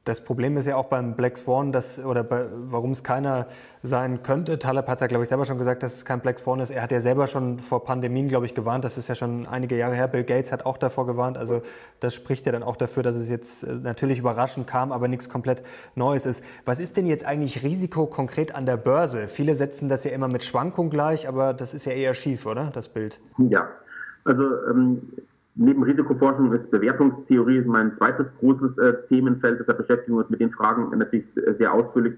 [0.06, 3.48] Das Problem ist ja auch beim Black Swan, dass, oder bei, warum es keiner
[3.82, 4.56] sein könnte.
[4.56, 6.70] Taleb hat ja, glaube ich, selber schon gesagt, dass es kein Black Swan ist.
[6.70, 8.84] Er hat ja selber schon vor Pandemien, glaube ich, gewarnt.
[8.84, 10.06] Das ist ja schon einige Jahre her.
[10.06, 11.36] Bill Gates hat auch davor gewarnt.
[11.36, 11.60] Also
[11.98, 15.28] das spricht ja dann auch dafür, dass es jetzt äh, natürlich überraschend kam, aber nichts
[15.28, 15.64] komplett
[15.96, 16.44] Neues ist.
[16.64, 19.26] Was ist denn jetzt eigentlich Risiko konkret an der Börse?
[19.26, 22.70] Viele setzen das ja immer mit Schwankung gleich, aber das ist ja eher schief, oder?
[22.72, 23.18] Das Bild.
[23.38, 23.66] Ja,
[24.22, 25.02] also ähm,
[25.58, 29.58] Neben Risikoforschung ist Bewertungstheorie mein zweites großes äh, Themenfeld.
[29.60, 31.26] Deshalb beschäftigen wir uns mit den Fragen natürlich
[31.58, 32.14] sehr ausführlich.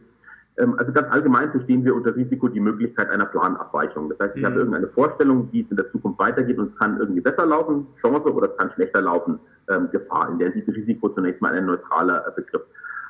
[0.59, 4.09] Ähm, also ganz allgemein verstehen wir unter Risiko die Möglichkeit einer Planabweichung.
[4.09, 4.46] Das heißt, ich mhm.
[4.46, 7.87] habe irgendeine Vorstellung, wie es in der Zukunft weitergeht und es kann irgendwie besser laufen,
[8.01, 9.38] Chance, oder es kann schlechter laufen,
[9.70, 10.31] ähm, Gefahr.
[10.31, 12.62] In der Hinsicht Risiko zunächst mal ein neutraler äh, Begriff.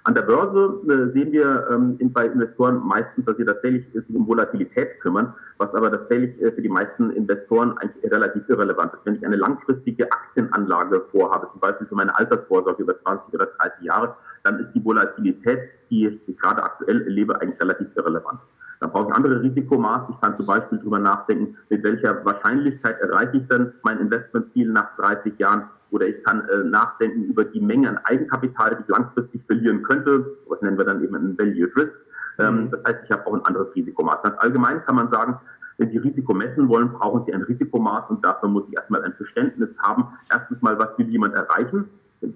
[0.04, 4.26] An der Börse äh, sehen wir ähm, bei Investoren meistens, dass sie tatsächlich sich um
[4.26, 9.00] Volatilität kümmern, was aber tatsächlich äh, für die meisten Investoren eigentlich relativ irrelevant ist.
[9.04, 13.82] Wenn ich eine langfristige Aktienanlage vorhabe, zum Beispiel für meine Altersvorsorge über 20 oder 30
[13.82, 15.58] Jahre, dann ist die Volatilität,
[15.90, 18.40] die ich gerade aktuell erlebe, eigentlich relativ irrelevant.
[18.80, 20.10] Dann brauche ich andere Risikomaß.
[20.10, 24.96] Ich kann zum Beispiel darüber nachdenken, mit welcher Wahrscheinlichkeit erreiche ich denn mein Investmentziel nach
[24.96, 29.42] 30 Jahren oder ich kann äh, nachdenken über die Menge an Eigenkapital, die ich langfristig
[29.46, 30.36] verlieren könnte.
[30.48, 31.92] Was nennen wir dann eben ein Value Risk.
[32.38, 32.70] Ähm, mhm.
[32.70, 34.22] das heißt, ich habe auch ein anderes Risikomaß.
[34.22, 35.38] Ganz allgemein kann man sagen,
[35.78, 39.12] wenn Sie Risiko messen wollen, brauchen Sie ein Risikomaß und dafür muss ich erstmal ein
[39.14, 40.06] Verständnis haben.
[40.30, 41.88] Erstens mal, was will jemand erreichen?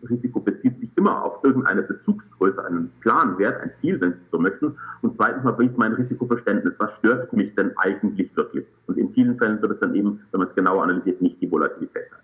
[0.08, 4.76] Risiko bezieht sich immer auf irgendeine Bezugsgröße, einen Planwert, ein Ziel, wenn Sie so möchten.
[5.02, 6.74] Und zweitens mal, wie ist mein Risikoverständnis?
[6.78, 8.64] Was stört mich denn eigentlich wirklich?
[8.86, 11.50] Und in vielen Fällen wird es dann eben, wenn man es genau analysiert, nicht die
[11.50, 12.20] Volatilität sein.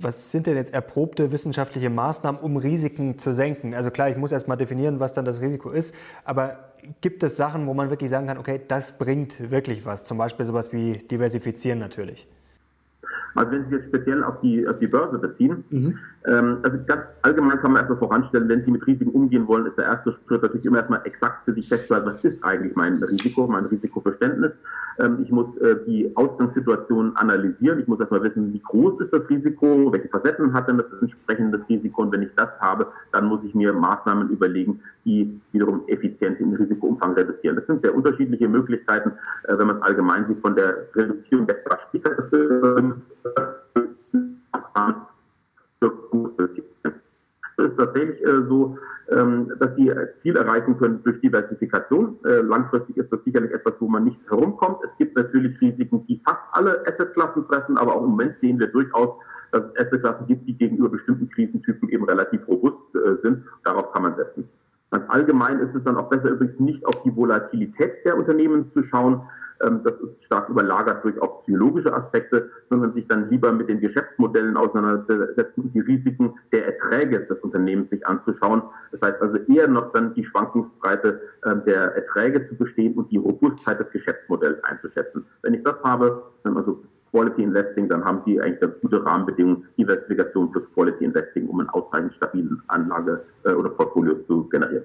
[0.00, 3.74] Was sind denn jetzt erprobte wissenschaftliche Maßnahmen, um Risiken zu senken?
[3.74, 7.36] Also klar, ich muss erst mal definieren, was dann das Risiko ist, aber gibt es
[7.36, 10.04] Sachen, wo man wirklich sagen kann, okay, das bringt wirklich was?
[10.04, 12.28] Zum Beispiel sowas wie diversifizieren natürlich.
[13.34, 15.98] Also wenn Sie jetzt speziell auf die, auf die Börse beziehen, mhm.
[16.26, 19.76] Ähm, also ganz allgemein kann man erstmal voranstellen, wenn Sie mit Risiken umgehen wollen, ist
[19.76, 23.46] der erste Schritt natürlich immer erstmal exakt für sich festzuhalten, was ist eigentlich mein Risiko,
[23.46, 24.52] mein Risikoverständnis.
[24.98, 27.78] Ähm, ich muss äh, die Ausgangssituation analysieren.
[27.78, 31.60] Ich muss erstmal wissen, wie groß ist das Risiko, welche Facetten hat denn das entsprechende
[31.68, 32.02] Risiko.
[32.02, 36.54] Und wenn ich das habe, dann muss ich mir Maßnahmen überlegen, die wiederum effizient den
[36.54, 37.56] Risikoumfang reduzieren.
[37.56, 39.12] Das sind sehr unterschiedliche Möglichkeiten,
[39.44, 41.56] äh, wenn man es allgemein sieht, von der Reduzierung der
[41.88, 42.16] Spieler
[47.56, 48.78] es ist tatsächlich äh, so,
[49.10, 49.92] ähm, dass sie
[50.22, 52.16] viel erreichen können durch Diversifikation.
[52.24, 54.78] Äh, langfristig ist das sicherlich etwas, wo man nicht herumkommt.
[54.84, 58.68] Es gibt natürlich Risiken, die fast alle Assetklassen treffen, aber auch im Moment sehen wir
[58.68, 59.10] durchaus,
[59.52, 63.44] dass es Assetklassen gibt, die gegenüber bestimmten Krisentypen eben relativ robust äh, sind.
[63.62, 64.48] Darauf kann man setzen.
[64.90, 68.84] Ganz allgemein ist es dann auch besser, übrigens nicht auf die Volatilität der Unternehmen zu
[68.84, 69.22] schauen,
[69.58, 74.56] das ist stark überlagert durch auch psychologische Aspekte, sondern sich dann lieber mit den Geschäftsmodellen
[74.56, 78.62] auseinandersetzen und die Risiken der Erträge des Unternehmens sich anzuschauen.
[78.92, 83.16] Das heißt also eher noch dann die Schwankungsbreite ähm, der Erträge zu bestehen und die
[83.16, 85.24] Robustheit des Geschäftsmodells einzuschätzen.
[85.42, 89.68] Wenn ich das habe, dann also Quality Investing, dann haben Sie eigentlich ganz gute Rahmenbedingungen,
[89.78, 94.84] Diversifikation plus Quality Investing, um einen ausreichend stabilen Anlage- äh, oder Portfolio zu generieren.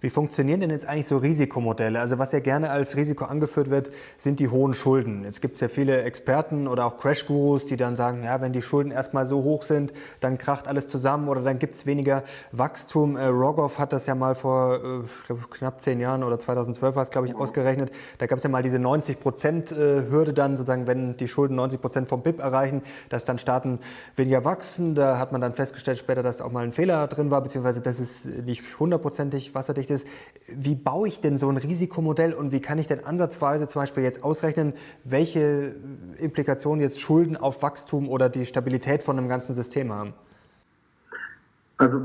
[0.00, 1.98] Wie funktionieren denn jetzt eigentlich so Risikomodelle?
[1.98, 5.24] Also was ja gerne als Risiko angeführt wird, sind die hohen Schulden.
[5.24, 8.62] Jetzt gibt es ja viele Experten oder auch Crash-Gurus, die dann sagen, ja, wenn die
[8.62, 13.16] Schulden erstmal so hoch sind, dann kracht alles zusammen oder dann gibt es weniger Wachstum.
[13.16, 14.76] Äh, Rogoff hat das ja mal vor
[15.28, 17.90] äh, knapp zehn Jahren oder 2012 war es, glaube ich, ausgerechnet.
[18.18, 22.22] Da gab es ja mal diese 90-Prozent-Hürde dann, sozusagen, wenn die Schulden 90 Prozent vom
[22.22, 23.80] BIP erreichen, dass dann Staaten
[24.14, 24.94] weniger wachsen.
[24.94, 27.80] Da hat man dann festgestellt später, dass da auch mal ein Fehler drin war, beziehungsweise
[27.80, 30.06] dass es nicht hundertprozentig wasserdicht ist,
[30.48, 34.02] wie baue ich denn so ein Risikomodell und wie kann ich denn ansatzweise zum Beispiel
[34.02, 34.72] jetzt ausrechnen,
[35.04, 35.74] welche
[36.18, 40.14] Implikationen jetzt Schulden auf Wachstum oder die Stabilität von einem ganzen System haben?
[41.76, 42.00] Also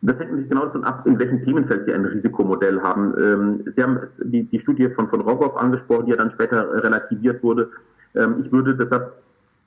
[0.00, 3.14] das hängt natürlich genau davon ab, in welchem Themenfeld Sie ein Risikomodell haben.
[3.18, 7.42] Ähm, Sie haben die, die Studie von, von Rogoff angesprochen, die ja dann später relativiert
[7.42, 7.70] wurde.
[8.14, 9.12] Ähm, ich würde deshalb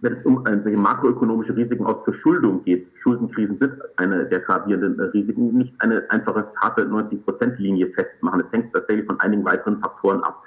[0.02, 5.58] wenn es um solche makroökonomische Risiken aus Verschuldung geht, Schuldenkrisen sind eine der gravierenden Risiken,
[5.58, 8.42] nicht eine einfache harte 90-Prozent-Linie festmachen.
[8.42, 10.44] Es hängt tatsächlich von einigen weiteren Faktoren ab.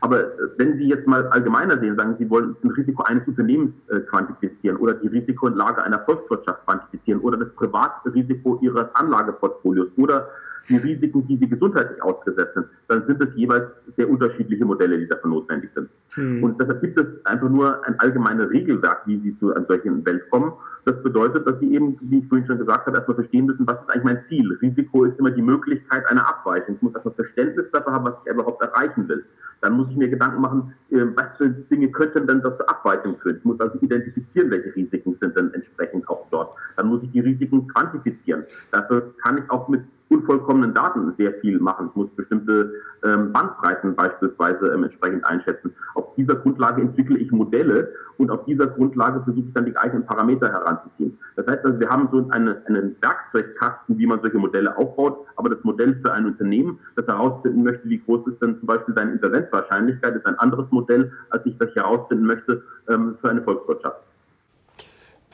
[0.00, 3.72] Aber äh, wenn Sie jetzt mal allgemeiner sehen, sagen Sie wollen das Risiko eines Unternehmens
[3.88, 10.28] äh, quantifizieren oder die Risikoenlage einer Volkswirtschaft quantifizieren oder das Privatrisiko Ihres Anlageportfolios oder
[10.68, 15.06] die Risiken, die sie gesundheitlich ausgesetzt sind, dann sind es jeweils sehr unterschiedliche Modelle, die
[15.06, 15.90] dafür notwendig sind.
[16.14, 16.42] Hm.
[16.42, 20.28] Und deshalb gibt es einfach nur ein allgemeines Regelwerk, wie sie zu einem solchen Welt
[20.30, 20.52] kommen.
[20.84, 23.80] Das bedeutet, dass sie eben, wie ich vorhin schon gesagt habe, erstmal verstehen müssen, was
[23.80, 24.52] ist eigentlich mein Ziel.
[24.60, 26.76] Risiko ist immer die Möglichkeit einer Abweichung.
[26.76, 29.24] Ich muss erstmal Verständnis dafür haben, was ich überhaupt erreichen will.
[29.62, 33.38] Dann muss ich mir Gedanken machen, äh, was für Dinge könnten denn dazu Abweichung führen.
[33.38, 36.54] Ich muss also identifizieren, welche Risiken sind denn entsprechend auch dort.
[36.76, 38.44] Dann muss ich die Risiken quantifizieren.
[38.70, 39.82] Dafür kann ich auch mit
[40.14, 41.88] unvollkommenen Daten sehr viel machen.
[41.90, 42.72] Ich muss bestimmte
[43.04, 45.74] ähm, Bandbreiten beispielsweise ähm, entsprechend einschätzen.
[45.94, 50.06] Auf dieser Grundlage entwickle ich Modelle und auf dieser Grundlage versuche ich dann die eigenen
[50.06, 51.18] Parameter heranzuziehen.
[51.36, 55.50] Das heißt also, wir haben so eine, einen Werkzeugkasten, wie man solche Modelle aufbaut, aber
[55.50, 59.12] das Modell für ein Unternehmen, das herausfinden möchte, wie groß ist denn zum Beispiel deine
[59.12, 64.00] Insolvenzwahrscheinlichkeit, ist ein anderes Modell, als ich das herausfinden möchte ähm, für eine Volkswirtschaft.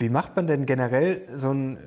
[0.01, 1.79] Wie macht man denn generell so ein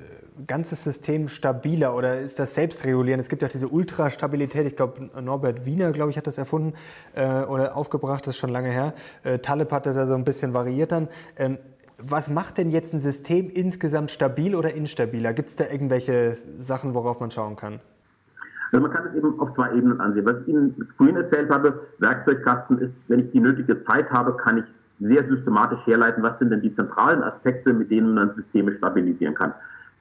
[0.46, 3.20] ganzes System stabiler oder ist das selbstregulierend?
[3.20, 4.66] Es gibt ja diese Ultrastabilität.
[4.66, 6.74] Ich glaube, Norbert Wiener, glaube ich, hat das erfunden
[7.14, 8.24] äh, oder aufgebracht.
[8.26, 8.94] Das ist schon lange her.
[9.24, 11.08] Äh, Taleb hat das ja so ein bisschen variiert dann.
[11.36, 11.58] Ähm,
[11.98, 15.32] was macht denn jetzt ein System insgesamt stabil oder instabiler?
[15.32, 17.80] Gibt es da irgendwelche Sachen, worauf man schauen kann?
[18.70, 20.24] Also man kann es eben auf zwei Ebenen ansehen.
[20.24, 24.58] Was ich Ihnen vorhin erzählt habe, Werkzeugkasten ist, wenn ich die nötige Zeit habe, kann
[24.58, 24.64] ich
[25.00, 29.52] sehr systematisch herleiten, was sind denn die zentralen Aspekte, mit denen man Systeme stabilisieren kann.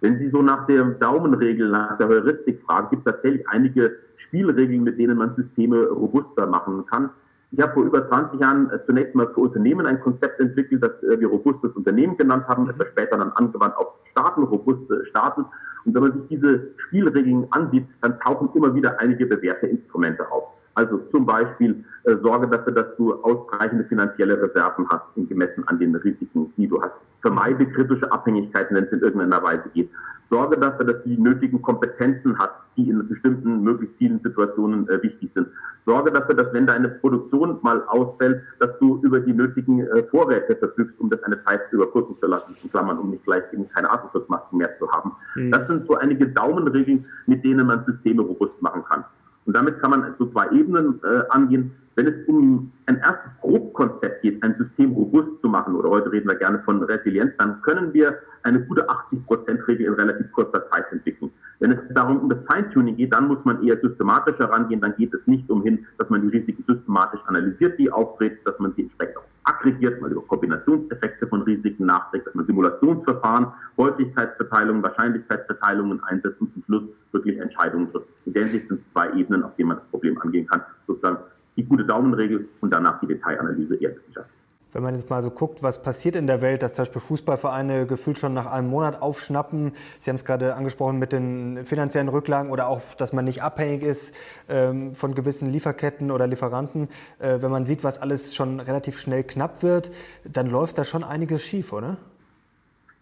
[0.02, 4.84] Wenn Sie so nach der Daumenregel, nach der Heuristik fragen, gibt es tatsächlich einige Spielregeln,
[4.84, 7.10] mit denen man Systeme robuster machen kann.
[7.52, 11.02] Ich habe vor über 20 Jahren äh, zunächst mal für Unternehmen ein Konzept entwickelt, das
[11.04, 15.46] äh, wir robustes Unternehmen genannt haben, etwas später dann angewandt auf Staaten, robuste Staaten.
[15.86, 20.46] Und wenn man sich diese Spielregeln ansieht, dann tauchen immer wieder einige bewährte Instrumente auf.
[20.76, 25.96] Also zum Beispiel äh, sorge dafür, dass du ausreichende finanzielle Reserven hast, gemessen an den
[25.96, 26.94] Risiken, die du hast.
[27.22, 29.90] Vermeide kritische Abhängigkeiten, wenn es in irgendeiner Weise geht.
[30.30, 35.02] Sorge dafür, dass du die nötigen Kompetenzen hast, die in bestimmten, möglichst vielen Situationen äh,
[35.04, 35.48] wichtig sind.
[35.86, 40.56] Sorge dafür, dass wenn deine Produktion mal ausfällt, dass du über die nötigen äh, Vorräte
[40.56, 43.92] verfügst, um das eine Zeit überbrücken zu lassen, in Klammern, um nicht gleich eben keine
[43.92, 45.12] Atemschutzmasken mehr zu haben.
[45.36, 45.52] Mhm.
[45.52, 49.06] Das sind so einige Daumenregeln, mit denen man Systeme robust machen kann.
[49.46, 51.72] Und damit kann man so zwei Ebenen äh, angehen.
[51.96, 56.28] Wenn es um ein erstes Grobkonzept geht, ein System robust zu machen, oder heute reden
[56.28, 61.32] wir gerne von Resilienz, dann können wir eine gute 80%-Regel in relativ kurzer Zeit entwickeln.
[61.60, 64.82] Wenn es darum um das Feintuning geht, dann muss man eher systematischer rangehen.
[64.82, 68.74] Dann geht es nicht umhin, dass man die Risiken systematisch analysiert, die auftritt, dass man
[68.76, 76.04] sie entsprechend auch aggregiert, mal über Kombinationseffekte von Risiken nachdenkt, dass man Simulationsverfahren, Häufigkeitsverteilungen, Wahrscheinlichkeitsverteilungen
[76.04, 78.08] einsetzt und zum Schluss wirklich Entscheidungen trifft.
[78.26, 80.62] In der Hinsicht sind zwei Ebenen, auf denen man das Problem angehen kann.
[80.88, 81.18] Sozusagen
[81.56, 84.43] die gute Daumenregel und danach die Detailanalyse eher wissenschaftlich.
[84.74, 87.86] Wenn man jetzt mal so guckt, was passiert in der Welt, dass zum Beispiel Fußballvereine
[87.86, 89.74] gefühlt schon nach einem Monat aufschnappen.
[90.02, 93.84] Sie haben es gerade angesprochen mit den finanziellen Rücklagen oder auch, dass man nicht abhängig
[93.84, 94.14] ist
[94.50, 96.90] ähm, von gewissen Lieferketten oder Lieferanten.
[97.20, 99.92] Äh, wenn man sieht, was alles schon relativ schnell knapp wird,
[100.26, 101.98] dann läuft da schon einiges schief, oder?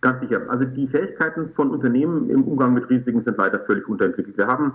[0.01, 0.41] Ganz sicher.
[0.49, 4.37] Also die Fähigkeiten von Unternehmen im Umgang mit Risiken sind weiter völlig unterentwickelt.
[4.37, 4.73] Wir haben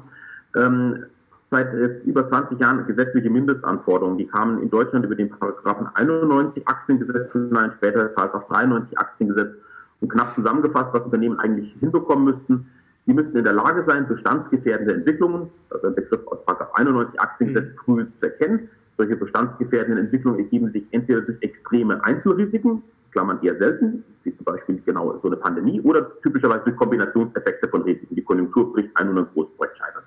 [0.56, 1.04] ähm,
[1.50, 4.18] seit äh, über 20 Jahren gesetzliche Mindestanforderungen.
[4.18, 9.54] Die kamen in Deutschland über den Paragraphen 91 Aktiengesetz hinein, später Paragraph 93 Aktiengesetz
[10.00, 12.66] und knapp zusammengefasst, was Unternehmen eigentlich hinbekommen müssten.
[13.06, 17.68] Sie müssten in der Lage sein, bestandsgefährdende Entwicklungen, also ein Begriff aus Paragraph 91 Aktiengesetz,
[17.68, 17.78] mhm.
[17.84, 18.68] früh zu erkennen.
[18.98, 22.82] Solche bestandsgefährdenden Entwicklungen ergeben sich entweder durch extreme Einzelrisiken,
[23.12, 27.82] Klammern eher selten, wie zum Beispiel genau so eine Pandemie, oder typischerweise durch Kombinationseffekte von
[27.82, 28.14] Risiken.
[28.14, 30.04] Die Konjunktur bricht ein und ein Großprojekt scheitert.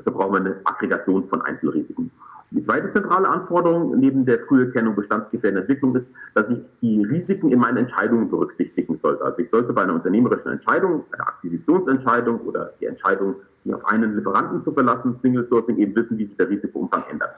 [0.00, 2.10] Deshalb brauchen wir eine Aggregation von Einzelrisiken.
[2.52, 7.60] Die zweite zentrale Anforderung neben der Früherkennung bestandsgefährdender Entwicklung ist, dass ich die Risiken in
[7.60, 9.22] meinen Entscheidungen berücksichtigen sollte.
[9.24, 14.16] Also ich sollte bei einer unternehmerischen Entscheidung, einer Akquisitionsentscheidung oder die Entscheidung, sich auf einen
[14.16, 17.30] Lieferanten zu verlassen, Single Sourcing, eben wissen, wie sich der Risikoumfang ändert.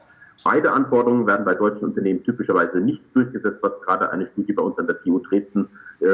[0.45, 4.79] Beide Anforderungen werden bei deutschen Unternehmen typischerweise nicht durchgesetzt, was gerade eine Studie bei uns
[4.79, 5.69] an der TU Dresden,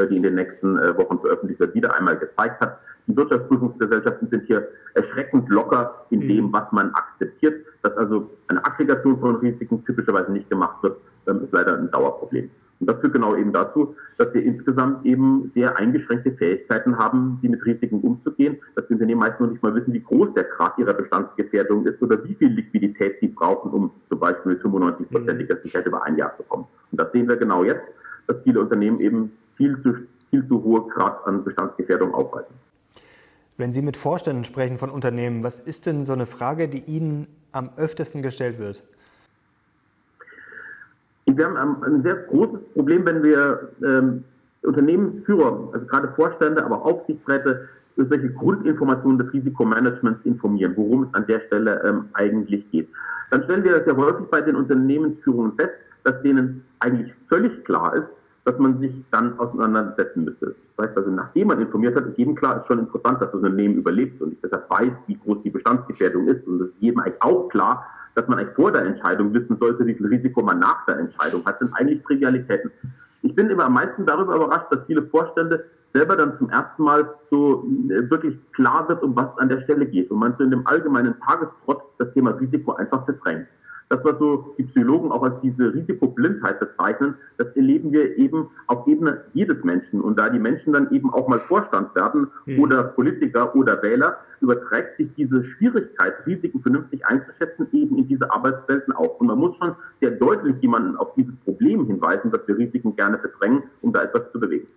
[0.09, 2.79] die in den nächsten äh, Wochen veröffentlicht wird, wieder einmal gezeigt hat.
[3.07, 6.53] Die Wirtschaftsprüfungsgesellschaften sind hier erschreckend locker in dem, mhm.
[6.53, 7.65] was man akzeptiert.
[7.81, 10.97] Dass also eine Aggregation von Risiken typischerweise nicht gemacht wird,
[11.27, 12.49] ähm, ist leider ein Dauerproblem.
[12.79, 17.49] Und das führt genau eben dazu, dass wir insgesamt eben sehr eingeschränkte Fähigkeiten haben, sie
[17.49, 20.77] mit Risiken umzugehen, dass die Unternehmen meist noch nicht mal wissen, wie groß der Grad
[20.77, 25.63] ihrer Bestandsgefährdung ist oder wie viel Liquidität sie brauchen, um zum Beispiel mit 95-prozentiger mhm.
[25.63, 26.67] Sicherheit über ein Jahr zu kommen.
[26.91, 27.83] Und das sehen wir genau jetzt,
[28.27, 29.93] dass viele Unternehmen eben viel zu,
[30.29, 32.55] viel zu hohe Grad an Bestandsgefährdung aufweisen.
[33.57, 37.27] Wenn Sie mit Vorständen sprechen von Unternehmen, was ist denn so eine Frage, die Ihnen
[37.51, 38.81] am öftesten gestellt wird?
[41.25, 44.23] Wir haben ein sehr großes Problem, wenn wir ähm,
[44.63, 47.67] Unternehmensführer, also gerade Vorstände, aber Aufsichtsräte,
[47.97, 52.87] über solche Grundinformationen des Risikomanagements informieren, worum es an der Stelle ähm, eigentlich geht.
[53.29, 58.07] Dann stellen wir sehr häufig bei den Unternehmensführungen fest, dass denen eigentlich völlig klar ist,
[58.45, 60.55] dass man sich dann auseinandersetzen müsste.
[60.75, 63.41] Das heißt also, nachdem man informiert hat, ist jedem klar, ist schon interessant, dass das
[63.41, 66.47] Unternehmen überlebt und ich deshalb weiß, wie groß die Bestandsgefährdung ist.
[66.47, 69.85] Und es ist jedem eigentlich auch klar, dass man eigentlich vor der Entscheidung wissen sollte,
[69.85, 72.71] wie viel Risiko man nach der Entscheidung hat, sind eigentlich Trivialitäten.
[73.21, 77.09] Ich bin immer am meisten darüber überrascht, dass viele Vorstände selber dann zum ersten Mal
[77.29, 80.09] so äh, wirklich klar wird, um was es an der Stelle geht.
[80.11, 83.47] Und man so in dem allgemeinen Tagestrott das Thema Risiko einfach verdrängt.
[83.89, 88.85] Das, was so die Psychologen auch als diese Risikoblindheit bezeichnen, das erleben wir eben auf
[88.87, 90.01] Ebene jedes Menschen.
[90.01, 92.59] Und da die Menschen dann eben auch mal Vorstand werden mhm.
[92.59, 98.93] oder Politiker oder Wähler, überträgt sich diese Schwierigkeit, Risiken vernünftig einzuschätzen, eben in diese Arbeitswelten
[98.93, 99.19] auch.
[99.19, 103.17] Und man muss schon sehr deutlich jemanden auf dieses Problem hinweisen, dass wir Risiken gerne
[103.17, 104.67] verdrängen, um da etwas zu bewegen.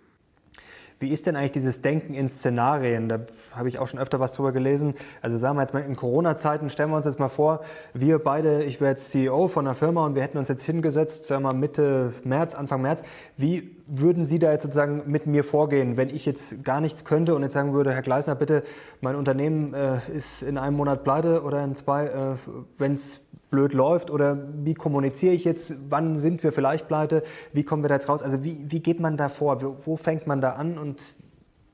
[1.03, 3.09] Wie ist denn eigentlich dieses Denken in Szenarien?
[3.09, 3.19] Da
[3.51, 4.95] habe ich auch schon öfter was drüber gelesen.
[5.21, 7.63] Also sagen wir jetzt mal in Corona-Zeiten, stellen wir uns jetzt mal vor,
[7.93, 11.27] wir beide, ich wäre jetzt CEO von einer Firma und wir hätten uns jetzt hingesetzt,
[11.27, 13.03] sagen wir mal Mitte März, Anfang März.
[13.37, 17.35] Wie würden Sie da jetzt sozusagen mit mir vorgehen, wenn ich jetzt gar nichts könnte
[17.35, 18.63] und jetzt sagen würde, Herr Gleisner, bitte,
[19.01, 22.37] mein Unternehmen äh, ist in einem Monat pleite oder in zwei, äh,
[22.79, 23.22] wenn es
[23.53, 27.89] blöd läuft oder wie kommuniziere ich jetzt, wann sind wir vielleicht pleite, wie kommen wir
[27.89, 28.23] da jetzt raus?
[28.23, 31.01] Also wie, wie geht man da vor, wo, wo fängt man da an und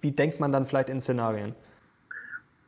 [0.02, 1.54] wie denkt man dann vielleicht in Szenarien?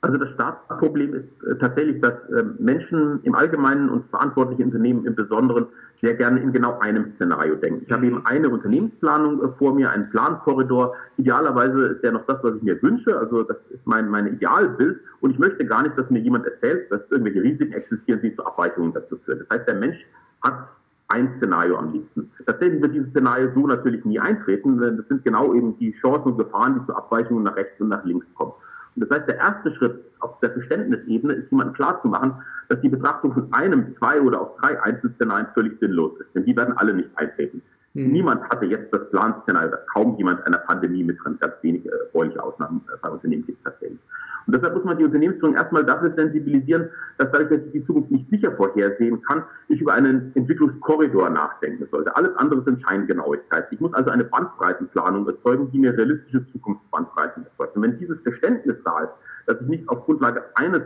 [0.02, 5.14] Also das Startproblem ist äh, tatsächlich, dass äh, Menschen im Allgemeinen und verantwortliche Unternehmen im
[5.14, 5.66] Besonderen
[6.00, 7.82] sehr gerne in genau einem Szenario denken.
[7.86, 10.94] Ich habe eben eine Unternehmensplanung äh, vor mir, einen Plankorridor.
[11.18, 13.18] Idealerweise ist der noch das, was ich mir wünsche.
[13.18, 15.00] Also das ist mein, mein Idealbild.
[15.20, 18.46] Und ich möchte gar nicht, dass mir jemand erzählt, dass irgendwelche Risiken existieren, die zu
[18.46, 19.40] Abweichungen dazu führen.
[19.40, 19.98] Das heißt, der Mensch
[20.42, 20.66] hat
[21.08, 22.30] ein Szenario am liebsten.
[22.46, 24.78] Tatsächlich wird dieses Szenario so natürlich nie eintreten.
[24.78, 28.04] Das sind genau eben die Chancen und Gefahren, die zu Abweichungen nach rechts und nach
[28.04, 28.52] links kommen.
[28.96, 32.34] Und das heißt, der erste Schritt auf der Verständnisebene ist, jemandem klarzumachen,
[32.68, 36.34] dass die Betrachtung von einem, zwei oder auch drei Einzelszenarien völlig sinnlos ist.
[36.34, 37.62] Denn die werden alle nicht eintreten.
[37.94, 38.12] Mhm.
[38.12, 41.36] Niemand hatte jetzt das Planszenario, kaum jemand einer Pandemie mit drin.
[41.40, 43.98] Ganz wenige erfreuliche Ausnahmen äh, bei Unternehmen gibt es tatsächlich.
[44.46, 46.88] Und deshalb muss man die Unternehmensführung erstmal dafür sensibilisieren,
[47.18, 51.86] dass dadurch, dass ich die Zukunft nicht sicher vorhersehen kann, ich über einen Entwicklungskorridor nachdenken
[51.90, 52.14] sollte.
[52.16, 53.68] Alles andere sind Scheingenauigkeit.
[53.70, 57.76] Ich muss also eine Bandbreitenplanung erzeugen, die mir realistische Zukunftsbandbreiten erzeugt.
[57.76, 59.12] Und wenn dieses Verständnis da ist,
[59.46, 60.82] dass ich nicht auf Grundlage eines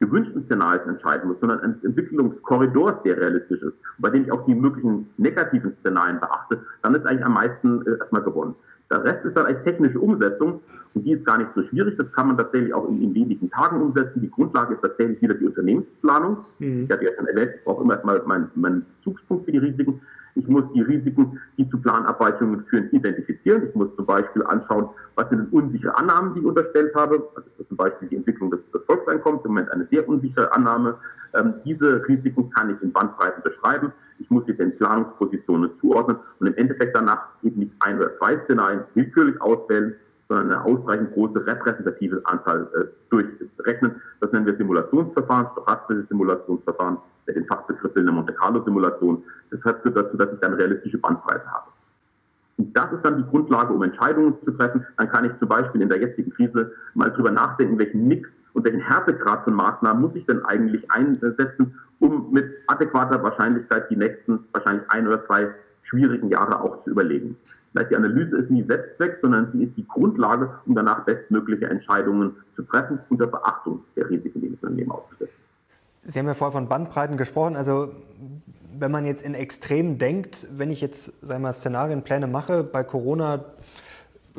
[0.00, 4.54] gewünschten Szenarios entscheiden muss, sondern eines Entwicklungskorridors, der realistisch ist, bei dem ich auch die
[4.54, 8.54] möglichen negativen Szenarien beachte, dann ist eigentlich am meisten äh, erstmal gewonnen.
[8.90, 10.60] Der Rest ist dann als technische Umsetzung
[10.94, 11.96] und die ist gar nicht so schwierig.
[11.98, 14.20] Das kann man tatsächlich auch in, in wenigen Tagen umsetzen.
[14.22, 16.38] Die Grundlage ist tatsächlich wieder die Unternehmensplanung.
[16.58, 16.84] Mhm.
[16.84, 20.00] Ich hatte ja schon erwähnt, ich brauche immer erstmal meinen mein Bezugspunkt für die Risiken.
[20.34, 23.68] Ich muss die Risiken, die zu Planabweichungen führen, identifizieren.
[23.68, 27.28] Ich muss zum Beispiel anschauen, was sind unsichere Annahmen, die ich unterstellt habe.
[27.34, 30.96] Also zum Beispiel die Entwicklung des, des Volkseinkommens, im Moment eine sehr unsichere Annahme.
[31.34, 33.92] Ähm, diese Risiken kann ich in Bandbreiten beschreiben.
[34.18, 38.38] Ich muss sie den Planungspositionen zuordnen und im Endeffekt danach eben nicht ein oder zwei
[38.44, 39.94] Szenarien willkürlich auswählen,
[40.28, 44.00] sondern eine ausreichend große repräsentative Anzahl äh, durchrechnen.
[44.20, 49.22] Das nennen wir Simulationsverfahren, stochastische Simulationsverfahren, mit den Fachbegriff in der Monte Carlo Simulation.
[49.50, 51.68] Das führt dazu, dass ich dann realistische Bandbreite habe.
[52.58, 54.84] Und das ist dann die Grundlage, um Entscheidungen zu treffen.
[54.96, 58.64] Dann kann ich zum Beispiel in der jetzigen Krise mal drüber nachdenken, welchen Mix und
[58.64, 64.44] welchen Härtegrad von Maßnahmen muss ich denn eigentlich einsetzen, um mit adäquater Wahrscheinlichkeit die nächsten
[64.52, 65.48] wahrscheinlich ein oder zwei
[65.82, 67.36] schwierigen Jahre auch zu überlegen.
[67.72, 71.66] Das heißt, die Analyse ist nie Selbstzweck, sondern sie ist die Grundlage, um danach bestmögliche
[71.66, 75.34] Entscheidungen zu treffen unter Beachtung der Risiken, die das Unternehmen ausgesetzt
[76.08, 77.54] Sie haben ja vorher von Bandbreiten gesprochen.
[77.54, 77.90] Also
[78.78, 83.44] wenn man jetzt in Extremen denkt, wenn ich jetzt sagen wir, Szenarienpläne mache bei Corona,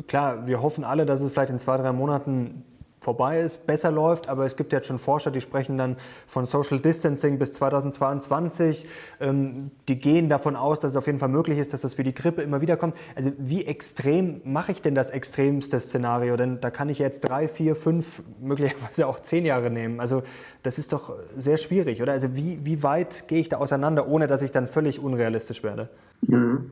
[0.07, 2.63] klar, wir hoffen alle, dass es vielleicht in zwei, drei Monaten
[2.99, 4.29] vorbei ist, besser läuft.
[4.29, 5.97] Aber es gibt jetzt schon Forscher, die sprechen dann
[6.27, 8.85] von Social Distancing bis 2022.
[9.19, 12.03] Ähm, die gehen davon aus, dass es auf jeden Fall möglich ist, dass das wie
[12.03, 12.95] die Grippe immer wieder kommt.
[13.15, 16.35] Also wie extrem mache ich denn das extremste Szenario?
[16.37, 19.99] Denn da kann ich jetzt drei, vier, fünf, möglicherweise auch zehn Jahre nehmen.
[19.99, 20.23] Also
[20.63, 22.13] das ist doch sehr schwierig, oder?
[22.13, 25.89] Also wie, wie weit gehe ich da auseinander, ohne dass ich dann völlig unrealistisch werde?
[26.21, 26.71] Mhm.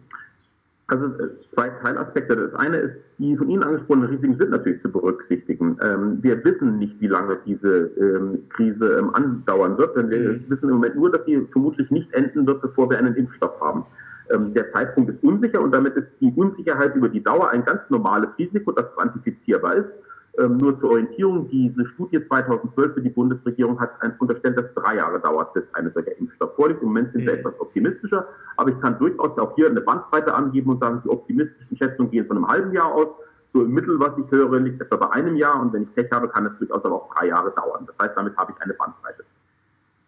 [0.90, 2.36] Also äh, zwei Teilaspekte.
[2.36, 5.78] Das eine ist, die von Ihnen angesprochenen Risiken sind natürlich zu berücksichtigen.
[5.82, 10.46] Ähm, wir wissen nicht, wie lange diese ähm, Krise ähm, andauern wird, denn wir mhm.
[10.48, 13.86] wissen im Moment nur, dass sie vermutlich nicht enden wird, bevor wir einen Impfstoff haben.
[14.30, 17.82] Ähm, der Zeitpunkt ist unsicher und damit ist die Unsicherheit über die Dauer ein ganz
[17.90, 19.90] normales Risiko, das quantifizierbar ist.
[20.40, 25.20] Ähm, nur zur Orientierung, diese Studie 2012 für die Bundesregierung hat unterstellt, dass drei Jahre
[25.20, 26.82] dauert, bis eine solcher Impfstoff vorliegt.
[26.82, 27.40] Im Moment sind wir mhm.
[27.40, 28.28] etwas optimistischer,
[28.58, 32.28] aber ich kann durchaus auch hier eine Bandbreite angeben und sagen, die optimistischen Schätzungen gehen
[32.28, 33.08] von einem halben Jahr aus.
[33.54, 36.12] So im Mittel, was ich höre, liegt etwa bei einem Jahr und wenn ich Pech
[36.12, 37.88] habe, kann es durchaus aber auch drei Jahre dauern.
[37.88, 39.24] Das heißt, damit habe ich eine Bandbreite.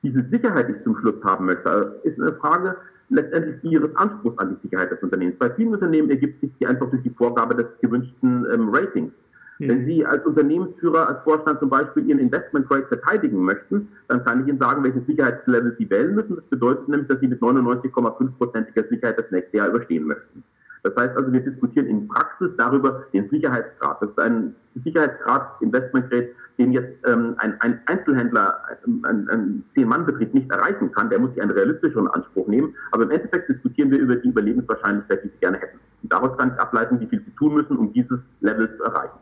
[0.04, 2.76] Diese Sicherheit, die ich zum Schluss haben möchte, ist eine Frage
[3.10, 5.40] letztendlich ihres Anspruchs an die Sicherheit des Unternehmens.
[5.40, 9.12] Bei vielen Unternehmen ergibt sich die einfach durch die Vorgabe des gewünschten ähm, Ratings.
[9.60, 14.42] Wenn Sie als Unternehmensführer, als Vorstand zum Beispiel Ihren Investment Grade verteidigen möchten, dann kann
[14.42, 16.38] ich Ihnen sagen, welches Sicherheitslevel Sie wählen müssen.
[16.38, 20.44] Das bedeutet nämlich, dass Sie mit 99,5%iger Sicherheit das nächste Jahr überstehen möchten.
[20.84, 24.02] Das heißt also, wir diskutieren in Praxis darüber den Sicherheitsgrad.
[24.02, 28.62] Das ist ein Sicherheitsgrad Investment Grade, den jetzt ähm, ein, ein, Einzelhändler,
[29.04, 31.10] ein, ein Zehn-Mann-Betrieb nicht erreichen kann.
[31.10, 32.74] Der muss sich einen realistischeren Anspruch nehmen.
[32.92, 35.80] Aber im Endeffekt diskutieren wir über die Überlebenswahrscheinlichkeit, die Sie gerne hätten.
[36.02, 39.20] Und daraus kann ich ableiten, wie viel Sie tun müssen, um dieses Level zu erreichen.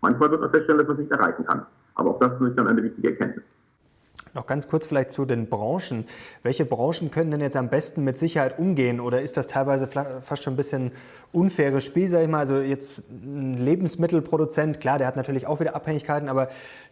[0.00, 1.66] Manchmal wird man feststellen, dass man es nicht erreichen kann.
[1.94, 3.44] Aber auch das ist dann eine wichtige Erkenntnis.
[4.36, 6.04] Noch ganz kurz vielleicht zu den Branchen.
[6.42, 9.00] Welche Branchen können denn jetzt am besten mit Sicherheit umgehen?
[9.00, 10.92] Oder ist das teilweise fast schon ein bisschen
[11.32, 12.40] unfaires Spiel, sage ich mal?
[12.40, 16.50] Also jetzt ein Lebensmittelproduzent, klar, der hat natürlich auch wieder Abhängigkeiten, aber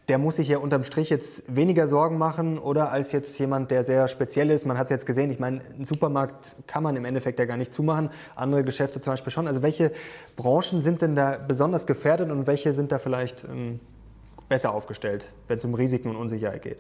[0.09, 3.85] der muss sich ja unterm Strich jetzt weniger Sorgen machen oder als jetzt jemand, der
[3.85, 4.65] sehr speziell ist.
[4.65, 7.59] Man hat es jetzt gesehen, ich meine, einen Supermarkt kann man im Endeffekt ja gar
[7.59, 9.49] nicht zumachen, andere Geschäfte zum Beispiel schon.
[9.49, 9.93] Also welche
[10.37, 13.81] Branchen sind denn da besonders gefährdet und welche sind da vielleicht ähm,
[14.49, 16.79] besser aufgestellt, wenn es um Risiken und Unsicherheit geht?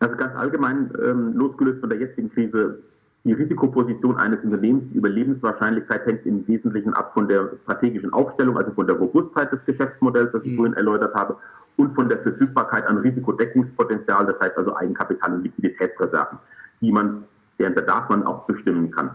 [0.00, 2.78] Also ganz allgemein, ähm, losgelöst von der jetzigen Krise,
[3.24, 8.70] die Risikoposition eines Unternehmens, die Überlebenswahrscheinlichkeit hängt im Wesentlichen ab von der strategischen Aufstellung, also
[8.72, 10.56] von der Robustheit des Geschäftsmodells, das ich mhm.
[10.56, 11.36] vorhin erläutert habe,
[11.76, 16.38] und von der Verfügbarkeit an Risikodeckungspotenzial, das heißt also Eigenkapital und Liquiditätsreserven,
[16.80, 17.24] die man,
[17.58, 19.10] deren Bedarf man auch bestimmen kann.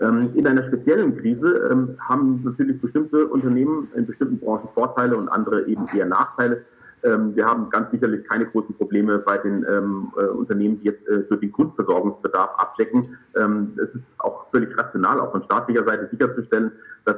[0.00, 5.28] Ähm, in einer speziellen Krise ähm, haben natürlich bestimmte Unternehmen in bestimmten Branchen Vorteile und
[5.30, 6.62] andere eben eher Nachteile.
[7.02, 11.36] Ähm, wir haben ganz sicherlich keine großen Probleme bei den äh, Unternehmen, die jetzt äh,
[11.36, 13.16] den Grundversorgungsbedarf abdecken.
[13.34, 16.72] es ist auch völlig rational, auch von staatlicher Seite sicherzustellen,
[17.04, 17.16] dass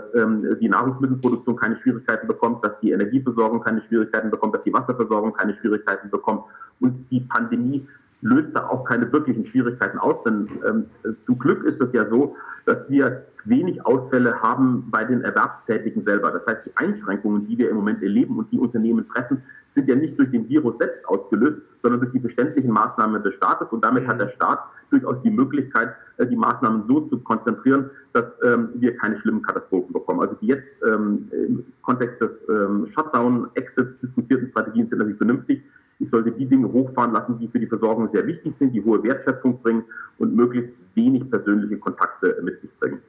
[0.60, 5.56] die Nahrungsmittelproduktion keine Schwierigkeiten bekommt, dass die Energieversorgung keine Schwierigkeiten bekommt, dass die Wasserversorgung keine
[5.56, 6.44] Schwierigkeiten bekommt
[6.80, 7.86] und die Pandemie
[8.20, 10.22] löst da auch keine wirklichen Schwierigkeiten aus.
[10.24, 10.86] Denn ähm,
[11.26, 16.30] zum Glück ist es ja so, dass wir wenig Ausfälle haben bei den Erwerbstätigen selber.
[16.30, 19.42] Das heißt, die Einschränkungen, die wir im Moment erleben und die Unternehmen treffen,
[19.74, 23.68] sind ja nicht durch den Virus selbst ausgelöst, sondern durch die beständigen Maßnahmen des Staates.
[23.70, 24.60] Und damit hat der Staat
[24.90, 29.92] durchaus die Möglichkeit, äh, die Maßnahmen so zu konzentrieren, dass ähm, wir keine schlimmen Katastrophen
[29.92, 30.20] bekommen.
[30.20, 35.62] Also die jetzt ähm, im Kontext des ähm, Shutdown-Exits diskutierten Strategien sind natürlich vernünftig.
[36.00, 39.02] Ich sollte die Dinge hochfahren lassen, die für die Versorgung sehr wichtig sind, die hohe
[39.02, 39.84] Wertschöpfung bringen
[40.18, 43.00] und möglichst wenig persönliche Kontakte mit sich bringen.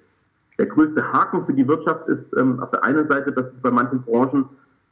[0.58, 3.72] Der größte Haken für die Wirtschaft ist ähm, auf der einen Seite, dass es bei
[3.72, 4.46] manchen Branchen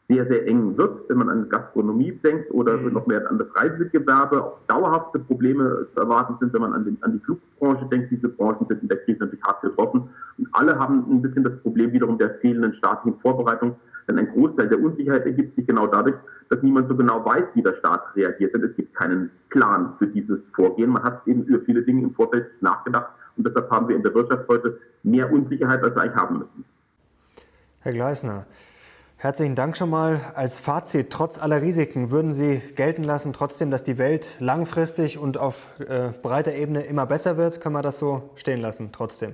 [0.10, 2.93] sehr, sehr eng wird, wenn man an Gastronomie denkt oder mhm.
[2.93, 4.41] noch mehr an das Reisegewerbe.
[4.41, 8.12] Auch dauerhafte Probleme zu erwarten sind, wenn man an, den, an die Flugbranche denkt.
[8.12, 10.10] Diese Branchen sind in der Krise natürlich hart getroffen.
[10.38, 13.76] Und alle haben ein bisschen das Problem wiederum der fehlenden staatlichen Vorbereitung.
[14.08, 16.16] Denn ein Großteil der Unsicherheit ergibt sich genau dadurch,
[16.49, 18.53] dass niemand so genau weiß, wie der Staat reagiert.
[18.53, 20.91] Denn es gibt keinen Plan für dieses Vorgehen.
[20.91, 23.12] Man hat eben über viele Dinge im Vorfeld nachgedacht.
[23.36, 26.66] Und deshalb haben wir in der Wirtschaft heute mehr Unsicherheit, als wir eigentlich haben müssen.
[27.82, 28.45] Herr Gleisner,
[29.20, 30.22] Herzlichen Dank schon mal.
[30.36, 35.39] Als Fazit, trotz aller Risiken, würden Sie gelten lassen, trotzdem, dass die Welt langfristig und
[35.39, 37.59] auf äh, breiter Ebene immer besser wird?
[37.59, 39.34] Können wir das so stehen lassen, trotzdem?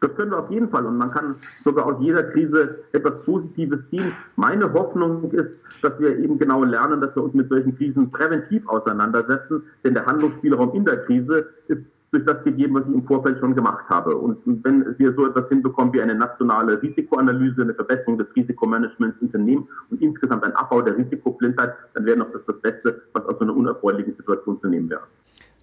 [0.00, 0.84] Das können wir auf jeden Fall.
[0.84, 4.12] Und man kann sogar aus jeder Krise etwas Positives ziehen.
[4.36, 8.68] Meine Hoffnung ist, dass wir eben genau lernen, dass wir uns mit solchen Krisen präventiv
[8.68, 9.62] auseinandersetzen.
[9.84, 11.80] Denn der Handlungsspielraum in der Krise ist
[12.14, 14.16] durch das gegeben, was ich im Vorfeld schon gemacht habe.
[14.16, 19.68] Und wenn wir so etwas hinbekommen wie eine nationale Risikoanalyse, eine Verbesserung des Risikomanagements Unternehmen
[19.90, 23.44] und insgesamt ein Abbau der Risikoblindheit, dann wäre noch das das Beste, was aus so
[23.44, 25.02] einer unerfreulichen Situation zu nehmen wäre.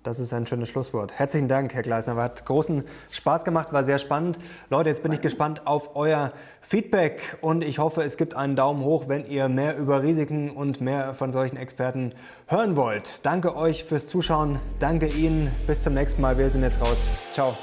[0.03, 1.11] Das ist ein schönes Schlusswort.
[1.11, 2.15] Herzlichen Dank, Herr Gleisner.
[2.15, 4.39] Hat großen Spaß gemacht, war sehr spannend.
[4.71, 6.31] Leute, jetzt bin ich gespannt auf euer
[6.61, 10.81] Feedback und ich hoffe, es gibt einen Daumen hoch, wenn ihr mehr über Risiken und
[10.81, 12.13] mehr von solchen Experten
[12.47, 13.23] hören wollt.
[13.25, 14.59] Danke euch fürs Zuschauen.
[14.79, 15.51] Danke Ihnen.
[15.67, 16.35] Bis zum nächsten Mal.
[16.37, 17.07] Wir sind jetzt raus.
[17.33, 17.55] Ciao.